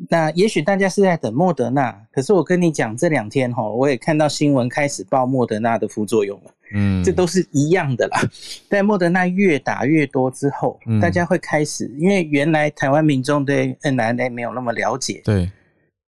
[0.10, 6.52] 那也许大家是在等莫德纳，可是我跟你讲，这两天哈，我也看到新闻开始报莫德纳的副作用了。
[6.74, 8.20] 嗯，这都是一样的啦。
[8.68, 15.22] 在莫德纳越打越多之后，嗯、大家会开始，因为原来台湾民众对 mRNA 没有那么了解。
[15.24, 15.48] 对。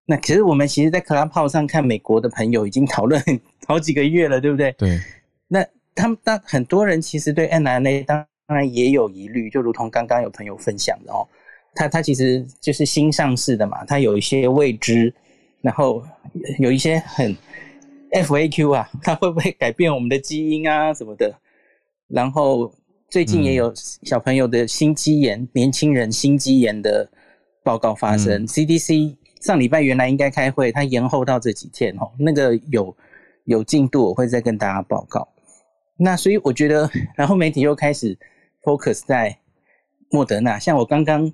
[0.06, 3.22] 那可是我们其实，在 Clubhouse 上看美国的朋友已经讨论
[3.68, 4.72] 好几个月了，对不对？
[4.74, 5.00] 对。
[5.48, 11.28] 那他们当很多人其实对 mRNA 当然也有疑虑，就如同刚刚有朋友分享的哦。
[11.76, 15.14] 它它其实就是新上市的嘛，它有一些未知，
[15.62, 16.04] 然后
[16.60, 17.36] 有一些很
[18.12, 21.34] FAQ 啊，它会不会改变我们的基因啊什么的？
[22.10, 22.72] 然后
[23.10, 27.10] 最近也有小朋友的心肌炎，嗯、年轻人心肌炎的
[27.64, 28.44] 报告发生。
[28.44, 32.96] 嗯、CDC 上礼拜原来应该开会，它延后到这几天哦，那个有
[33.44, 35.28] 有进度，我会再跟大家报告。
[35.98, 38.18] 那所以我觉得，然后媒体又开始
[38.64, 39.38] focus 在
[40.10, 41.32] 莫德纳，像我刚刚。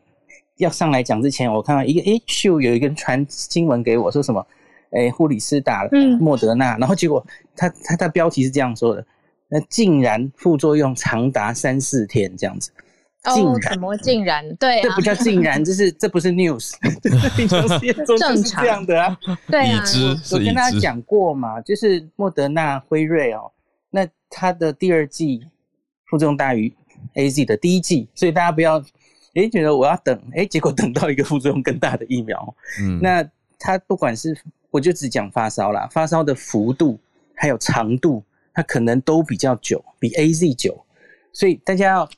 [0.60, 4.46] 要上来讲之前，我看到一个诶，秀有一个人传新闻给我说什么，
[4.90, 5.90] 诶，护理师打了
[6.20, 9.06] 莫德纳，嗯、然后结果他他的标题是这样说的，
[9.48, 12.72] 那竟然副作用长达三四天这样子，
[13.24, 14.56] 竟然、哦、怎么竟然？
[14.56, 16.74] 对、啊，这不叫竟然， 这是这不是 news，
[18.06, 19.18] 正常这样的啊，
[19.48, 19.84] 对啊，
[20.32, 23.52] 我跟大家讲过嘛，就是莫德纳辉瑞哦，
[23.90, 25.46] 那它的第二季
[26.08, 26.74] 副作用大于
[27.16, 28.84] AZ 的第一季，所以大家不要。
[29.36, 32.56] 哎，觉得我要等，哎，结果等到一个副作用更大的疫苗。
[32.82, 33.24] 嗯，那
[33.60, 34.36] 它不管是，
[34.72, 37.00] 我就只讲发烧啦，发烧的幅度
[37.36, 38.24] 还有长度，
[38.56, 40.84] 它可能都比较久，比 AZ 久。
[41.32, 42.10] 所以大家要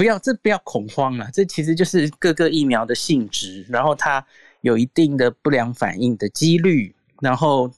[0.00, 4.24] 不要这不要恐慌了，这其实就是各个疫苗的性质，然后它
[4.62, 7.68] 有一定的不良反应的几率，然后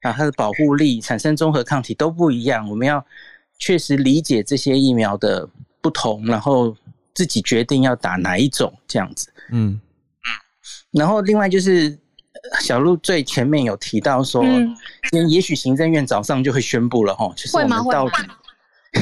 [0.00, 2.66] 啊它的保护力、产生中和抗体都不一样。
[2.70, 3.04] 我们要
[3.58, 5.46] 确实理解这些疫苗的
[5.82, 6.74] 不同，然后。
[7.14, 9.80] 自己决定要打哪一种这样子，嗯嗯，
[10.92, 11.98] 然后另外就是
[12.60, 18.22] 小鹿最前面有提到说，嗯，也许行政院早上就会宣布了哈，就是我们到底，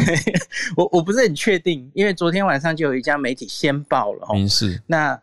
[0.77, 5.19] 我我不是很确定，因为昨天晚上就有一家媒体先报了齁，是，那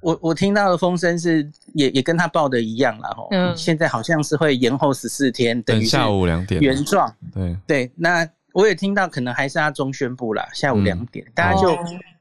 [0.00, 7.56] 我我听到的风声是也也跟他报的一样了齁，嗯，现在好像是会延后十四天，等于下午两点原状，对。
[7.66, 11.76] 对，那我也听到可能还是阿中宣布了下午两点，大家就。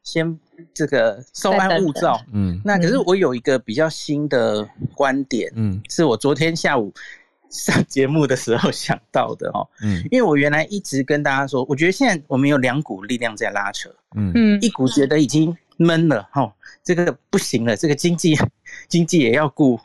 [0.06, 0.40] 先
[0.72, 6.94] 这个稍安勿躁，嗯，那可是我有一个比较新的观点，嗯，是我昨天下午
[7.56, 14.32] 上节目的时候想到的哦，嗯，因为我原来一直跟大家说，我觉得现在我们有两股力量在拉扯，嗯。
[14.36, 16.54] 嗯，一股觉得已经闷了，哈，
[16.84, 18.38] 这个不行了，这个经济
[18.88, 19.80] 经济也要顾，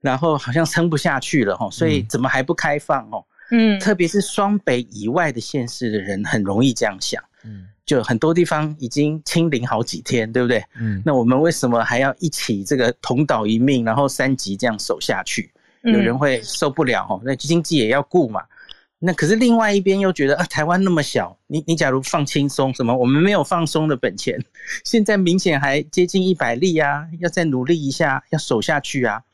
[0.00, 7.68] 然后好像撑不下去了，哈，所以怎么还不开放，哦，嗯，特别是双北以外的县市的人很容易这样想，嗯。
[7.84, 10.62] 就很多地方已经清零好几天，对不对？
[10.76, 15.52] 嗯，那我们为什么还要一起这个同岛一命，然后三级这样守下去？
[15.82, 17.20] 有人会受不了哦。
[17.24, 18.42] 那经济也要顾嘛。
[19.04, 22.96] 那可是另外一边又觉得啊，台湾那么小，你你假如放轻松，什么？
[22.96, 24.40] 我们没有放松的本钱。
[24.84, 29.24] 现在明显还接近一百例啊，要再努力一下，要守下去啊。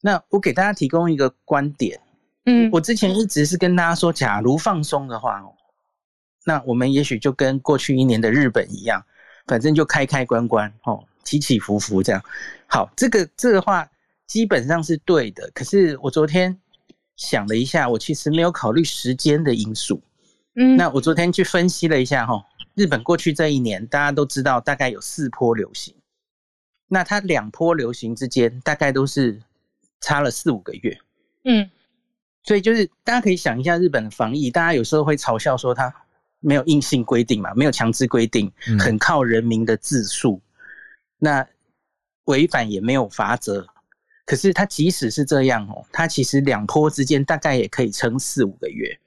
[0.00, 2.00] 那我给大家提供一个观点，
[2.46, 5.52] 嗯，我之前一直是跟大家说，假如放松的话哦。
[6.46, 9.04] 那我们也许就跟过去一年的日本一样，
[9.46, 12.22] 反正就开开关关，哦，起起伏伏这样。
[12.66, 13.86] 好，这个这个话
[14.26, 15.50] 基本上是对的。
[15.54, 16.58] 可是我昨天
[17.16, 20.02] 想了一下，我其实没有考虑时间的因素。
[20.56, 22.44] 嗯，那我昨天去分析了一下，哈，
[22.74, 25.94] 日本过去这一年大家都知道，大概有四波流行。
[26.88, 29.40] 那它两波流行之间大概都是
[30.00, 30.98] 差了四五个月。
[31.44, 31.70] 嗯，
[32.42, 35.94] 所以就是大家可以想一下日本的防疫，大家有时候会嘲笑说它。
[36.46, 40.42] 没有硬性规定嘛，没有强制规定，很靠人民的自述。
[40.44, 40.52] 嗯、
[41.20, 41.48] 那
[42.24, 43.66] 违反也没有罚则。
[44.24, 48.98] 可是它即使是这样哦，它其实两坡之间大概也可以撑四五个月。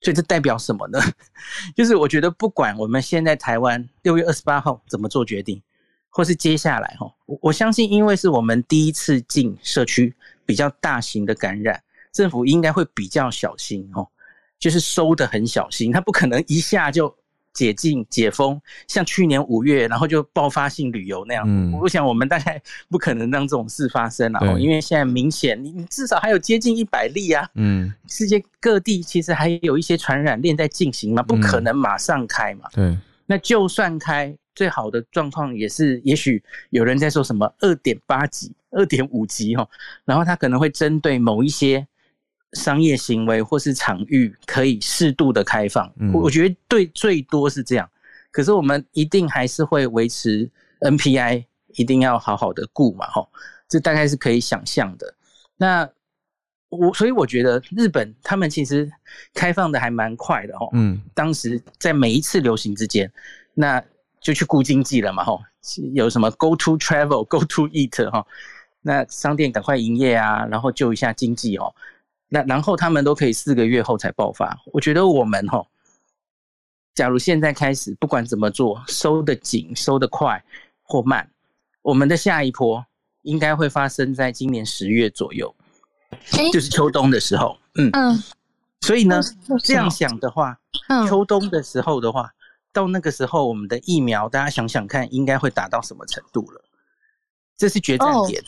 [0.00, 1.00] 所以这代表什么呢？
[1.74, 5.60] 就是我觉得不管我们现在台湾六月二十八号怎么做决定，
[6.08, 10.14] 或是接下来哈，我相信，因为是我们第一次进社区
[10.46, 11.82] 比较大型的感染，
[12.12, 14.06] 政府应该会比较小心哦。
[14.60, 17.14] 就是收得很小心，他不可能一下就
[17.58, 21.42] 解禁解封，像去年五月，然后就爆发性旅游那样。
[21.44, 27.50] 嗯，我想我们大概不可能让这种事发生了，对因为现在明显你你至少还有接近一百例啊。
[27.54, 32.68] 嗯，世界各地其实还有一些传染链在进行嘛，不可能马上开嘛。
[32.72, 32.96] 对，
[33.26, 36.40] 那就算开，最好的状况也是，也许
[36.70, 39.68] 有人在说什么二点八级、二点五级哈，
[40.04, 41.84] 然后他可能会针对某一些
[42.54, 45.92] 商业行为或是场域，可以适度的开放。
[45.98, 47.88] 嗯、我觉得对，最多是这样。
[48.30, 50.48] 可是我们一定还是会维持
[50.80, 51.44] NPI，
[51.74, 53.28] 一定要好好的顾嘛吼，
[53.68, 55.14] 这大概是可以想象的。
[55.56, 55.88] 那
[56.68, 58.90] 我所以我觉得日本他们其实
[59.34, 60.68] 开放的还蛮快的哈。
[60.72, 63.10] 嗯，当时在每一次流行之间，
[63.54, 63.82] 那
[64.20, 65.40] 就去顾经济了嘛吼，
[65.94, 68.26] 有什么 Go to travel, Go to eat 哈，
[68.82, 71.74] 那商店赶快营业啊，然后救一下经济哦。
[72.28, 74.58] 那然后他们都可以四个月后才爆发。
[74.72, 75.66] 我觉得我们哈，
[76.94, 80.44] 假如现在开始不管怎么做，收的紧、收的快
[80.82, 81.30] 或慢，
[81.82, 82.84] 我们的下一波
[83.22, 85.54] 应该会发生在今年十月左右。
[86.52, 88.22] 就是秋冬的时候，嗯嗯，
[88.80, 89.20] 所以呢，
[89.62, 90.58] 这样想的话，
[90.88, 92.32] 嗯，秋冬的时候的话，
[92.72, 96.64] 到那个时候，我们的疫苗，大家想想看，应该会达到什么程度了？
[97.58, 98.42] 这是决战点，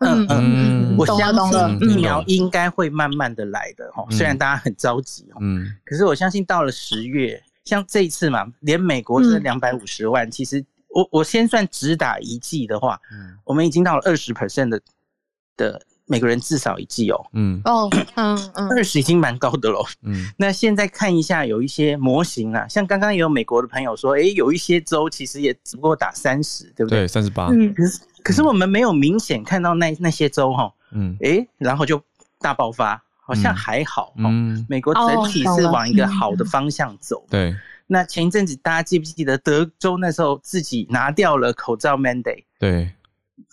[0.00, 14.80] 嗯嗯，我相信疫苗应该会慢慢的来的哈，虽然大家很着急哦，嗯，可是我相信到了十月，像这一次嘛，连美国这两百五十万，其实我我先算只打一剂的话，嗯，我们已经到了二十 percent 的
[15.56, 15.82] 的。
[16.08, 17.60] 每个人至少一剂哦，嗯。
[17.64, 20.30] 哦，嗯嗯，二十已经蛮高的喽，嗯。
[20.38, 27.00] 那现在看一下，有一些模型啊，像刚刚也有美国的朋友说，哎，有一些州其实也只不过打三十，对不对？
[27.00, 27.48] 对，三十八。
[27.48, 32.02] 嗯，可是可是我们没有明显看到那那些州哈，嗯，哎，然后就
[32.40, 34.66] 大爆发，好像还好，嗯。
[34.68, 37.24] 美国整体是往一个好的方向走。
[37.30, 37.54] 对。
[37.86, 42.42] 那前一阵子大家记不记得德州那时候自己拿掉了口罩 mandate？
[42.58, 42.90] 对。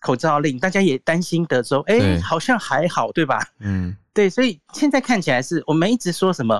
[0.01, 3.47] 口罩令，大家也担心德州，哎、欸，好像还好，对吧？
[3.59, 6.59] 嗯， 对，所以现在看起来是我们一直说什么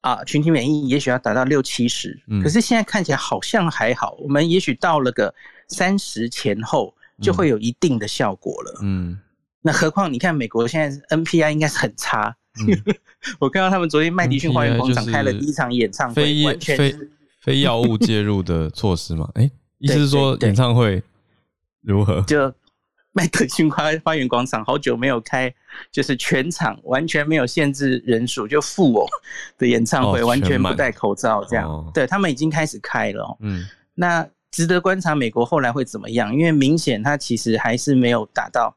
[0.00, 5.32] 啊，群体免疫也许要达到六七十，可是现在看起来好像还好，我们也许到了个
[5.68, 8.80] 三十前后就会有一定的效果了。
[8.82, 9.18] 嗯，
[9.62, 12.94] 那何况你看美国现在 NPI 应该是很差，嗯、
[13.38, 16.96] 我看到他们昨天麦迪逊花园广场开了第一场演唱会，非完全非
[17.40, 19.28] 非药物介入的措施嘛？
[19.34, 21.02] 哎、欸，意思是说演唱会。
[21.86, 22.22] 如何？
[22.22, 22.50] 就
[23.12, 25.54] 麦克逊花 花园广场好久没有开，
[25.92, 29.06] 就是全场完全没有限制人数，就富偶
[29.58, 31.68] 的演唱会，完全不戴口罩这样。
[31.68, 33.36] 哦、对，他们已经开始开了。
[33.40, 36.32] 嗯，那值得观察美国后来会怎么样？
[36.32, 38.72] 因为明显他其实还是没有达到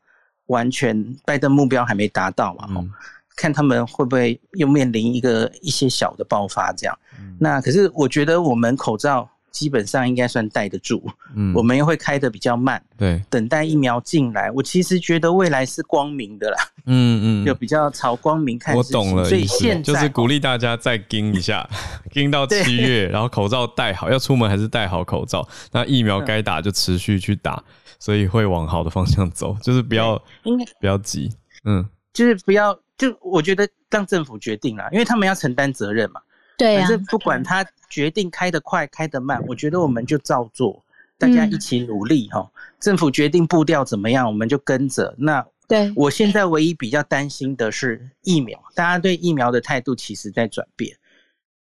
[0.47, 2.67] 完全拜登目标还没达到嘛。
[2.69, 2.89] 嗯，
[3.35, 6.99] 看他们会不会又面临一个一些小的爆发这样。
[7.19, 9.29] 嗯，那可是我觉得我们口罩。
[9.57, 11.03] 基本上应该算戴得住，
[11.35, 14.51] 嗯，我们又会开得比较慢，对，等待疫苗进来。
[14.51, 18.75] 我其实觉得未来是光明的啦，嗯嗯，就比较朝光明看。
[18.75, 21.67] 我懂了，所以现在就是鼓励大家再盯一下，
[22.13, 25.43] 盯到七月，然后口罩戴好，要出门还是戴好口罩。
[25.71, 27.63] 那疫苗该打就持续去打，
[27.97, 31.33] 所以会往好的方向走，就是不要应该不要急，
[31.65, 31.83] 嗯，
[32.13, 36.21] 就是不要就我觉得让政府决定啦，因为他们要承担责任嘛。
[36.57, 40.83] 对啊，反正不管他决定开得快开得慢，我觉得我们就照做，
[41.17, 42.49] 大家一起努力哈。
[42.79, 45.13] 政府决定步调怎么样，我们就跟着。
[45.17, 50.97] 那对我现在唯一比较担心的是疫苗，大家对疫苗的态度其实在转变。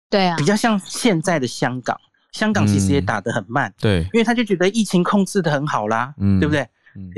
[0.09, 1.99] 对啊，比较像现在的香港，
[2.31, 3.73] 香港其实也打得很慢。
[3.79, 6.67] 对，因为他就觉得疫情控制得很好啦，对不对？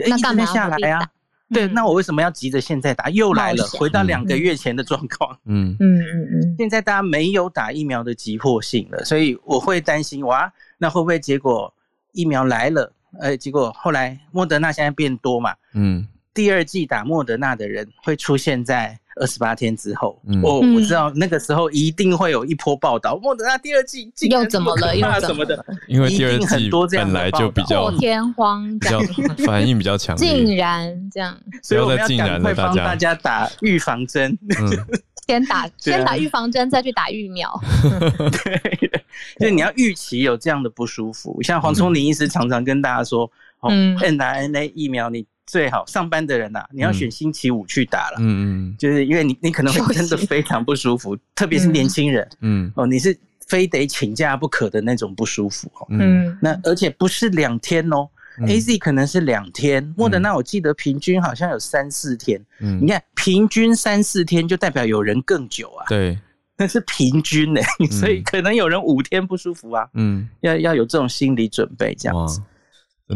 [0.08, 1.08] 那干嘛下来啊？
[1.50, 3.10] 对，那我为什么要急着现在打？
[3.10, 5.38] 又来了，回到两个月前的状况。
[5.46, 6.56] 嗯嗯嗯嗯。
[6.58, 11.74] 现在大家没有打疫苗的急迫性了，所以我会担心哇，那会不会结果
[12.12, 15.56] 疫苗来了，呃，结果后来莫德纳现在变多嘛？
[15.74, 16.08] 嗯。
[16.34, 20.18] 第二季打莫德纳的人会出现在二十八天之后。
[20.44, 24.96] 哦，我知道那个时候一定会有一波报道，莫德纳第二季又怎么了？
[24.96, 25.66] 又怎么的？
[25.88, 29.02] 因为第二季本来就比较破天荒，比较
[29.46, 33.18] 反应比较强烈，竟然这样，所以我们要赶快帮大家。
[33.20, 34.38] 打预防针，
[35.26, 37.60] 先打先打预防针，再去打疫苗。
[38.44, 38.78] 对，
[39.40, 43.30] 就是你要预期有这样的不舒服，像黄聪林医师常常跟大家说，
[43.68, 45.26] 嗯，mRNA 疫苗你。
[45.48, 52.70] 最好上班的人呐、啊，你要选星期五去打了，嗯嗯，就是因为你你可能会真的非常不舒服，特别是年轻人，嗯。
[52.76, 53.18] 哦，你是
[53.48, 58.10] 非得请假不可的那种不舒服，嗯，那而且不是两天哦、
[58.40, 66.20] 嗯、，AZ 可能是两天，莫德纳我记得平均好像有三四天，嗯，你看平均三四天就代表有人更久啊，对，
[66.58, 72.42] 那是平均呢、欸， 所以可能有人五天不舒服啊，嗯，要要有这种心理准备这样子，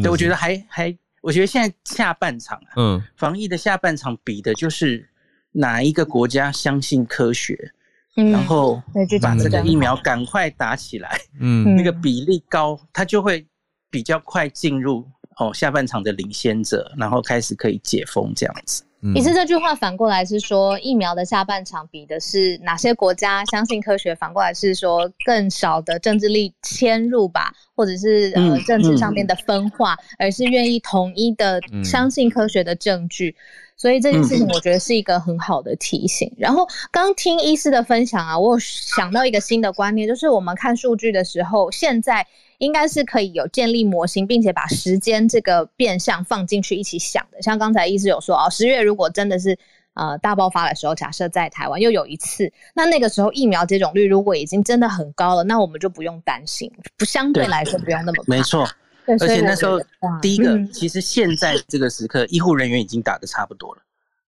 [0.02, 0.98] 对，我觉得还还。
[1.22, 5.08] 我觉得现在下半场啊，嗯，防疫的下半场比的就是
[5.52, 7.72] 哪一个国家相信科学，
[8.18, 8.82] 嗯，然后
[9.22, 13.46] 把这个疫苗赶快打起来，嗯，那个比例高，它就会
[13.90, 15.08] 比较快进入
[15.38, 18.84] 哦下半场的领先者，然后开始可以解封这样子。
[19.16, 33.36] 其实这句话反过来是说，疫苗的下半场比的是哪些国家相信科学，反过来是说更少的政治力迁入吧，或者是呃政治上面的分化，而是愿意统一的相信科学的证据。
[33.76, 36.32] 所以这件事情我觉得是一个很好的提醒。
[36.38, 42.28] 然后刚听医师的分享啊，我有想到一个新的观念，就是我们看数据的时候，现在。
[42.62, 47.42] 应该是可以有建立模型，并且把时间这个变相放进去一起想的。
[47.42, 49.58] 像刚才医师有说哦，十月如果真的是
[49.96, 58.26] 呃大爆发的时候，假设在台湾又有一次，那那个时候疫苗接种率如果已经真的很高了，那我们就不用担心，不相对来说不用那么怕。
[58.28, 58.70] 没错，
[59.08, 59.82] 而且那时候
[60.22, 63.82] 第一个，其实现在这个时刻，医护人员已经打得差不多了，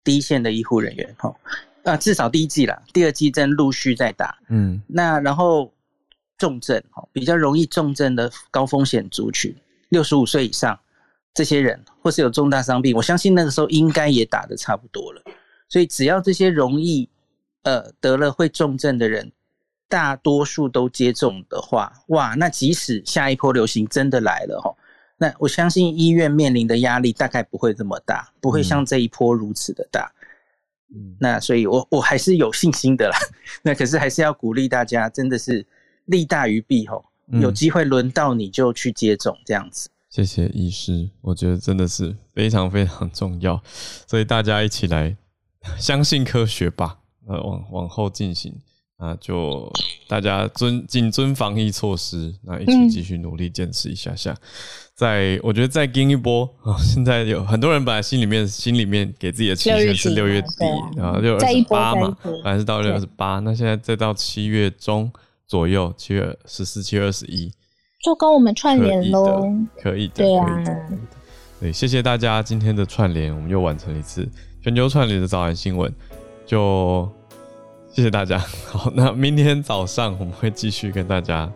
[0.01, 1.35] 第一线的医护人员哈，
[1.83, 5.69] 啊至少第一季了，第二季正陆续在打，嗯，那然后。
[6.37, 6.81] 重症
[7.11, 9.55] 比较容易重症的高风险族群，
[9.89, 10.77] 六十五岁以上
[11.33, 15.21] 这些人，或是有重大伤病，我相信那个时候应该也打得差不多了。
[15.69, 17.07] 所以只要这些容易
[17.63, 19.31] 呃得了会重症的人，
[19.87, 24.75] 大多数都接种的话，哇，那即使下一波流行真的来了哈，
[25.17, 30.11] 那我相信医院面临的压力大概不会这么大，不会像这一波如此的大。
[30.93, 33.17] 嗯，那所以我我还是有信心的啦。
[33.63, 35.65] 那可是还是要鼓励大家，真的是。
[36.05, 37.05] 利大于弊吼，
[37.41, 39.89] 有机会轮到你就去接种这样子。
[40.09, 43.59] 谢谢医师，我觉得真的是非常非常重要，
[44.05, 45.15] 所以大家一起来
[45.79, 46.99] 相信科学吧。
[47.25, 48.53] 呃，往往后进行，
[48.99, 49.71] 那就
[50.07, 54.35] 大家遵谨遵防疫措施，那一起继续努力坚持一下下。
[54.93, 56.77] 再，我觉得再跟一波啊！
[56.83, 60.65] 现在有很多人本来心里面心里面给自己的期限是六月底，
[60.95, 65.11] 然后六二十八嘛，本来是到六二十八，那现在再到七月中。
[65.47, 67.51] 左右七月十四、七月二十一，
[68.01, 69.43] 就跟我们串联喽。
[69.81, 70.63] 可以的，对啊，
[71.59, 74.27] 对，谢谢大家今天的串联，我们又完成一次
[74.61, 75.93] 全球串联的早安新闻，
[76.45, 77.09] 就
[77.91, 78.39] 谢谢大家。
[78.67, 81.51] 好，那明天早上我们会继续跟大家，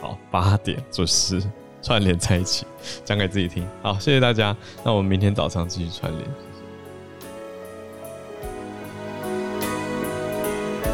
[0.00, 1.42] 好八点准时
[1.80, 2.66] 串联在一起，
[3.04, 3.66] 讲给自己听。
[3.82, 6.47] 好，谢谢大家，那我们明天早上继续串联。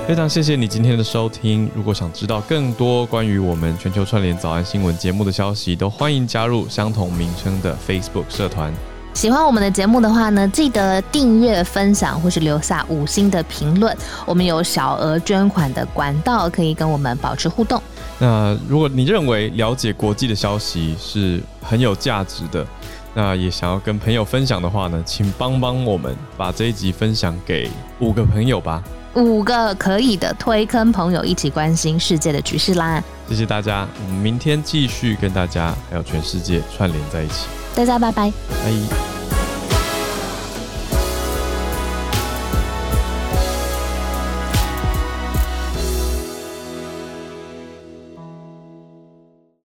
[0.06, 1.70] 非常谢谢你今天的收听。
[1.74, 8.70] 如果想知道更多关于我们全球串联早安新闻节目的消息，都欢迎加入相同名称的 Facebook 社团。
[9.14, 13.96] 喜欢我们的节目的话呢，记得订阅、分享或是留下五星的评论。
[14.26, 17.82] 我们有小额捐款的管道，可以跟我们保持互动。
[18.18, 22.66] 那如果你认为了解国际的消息是很有价值的，
[23.14, 27.70] 那也想要跟朋友分享的话呢，请帮帮我们把这一集分享给
[28.00, 28.84] 五个朋友吧。
[29.14, 33.02] 五个可以的，推坑朋友一起关心世界的局势啦！
[33.28, 37.46] 谢谢大家，我们明天继续跟大家还有全世界串联在一起。
[37.74, 39.23] 大家拜拜，拜。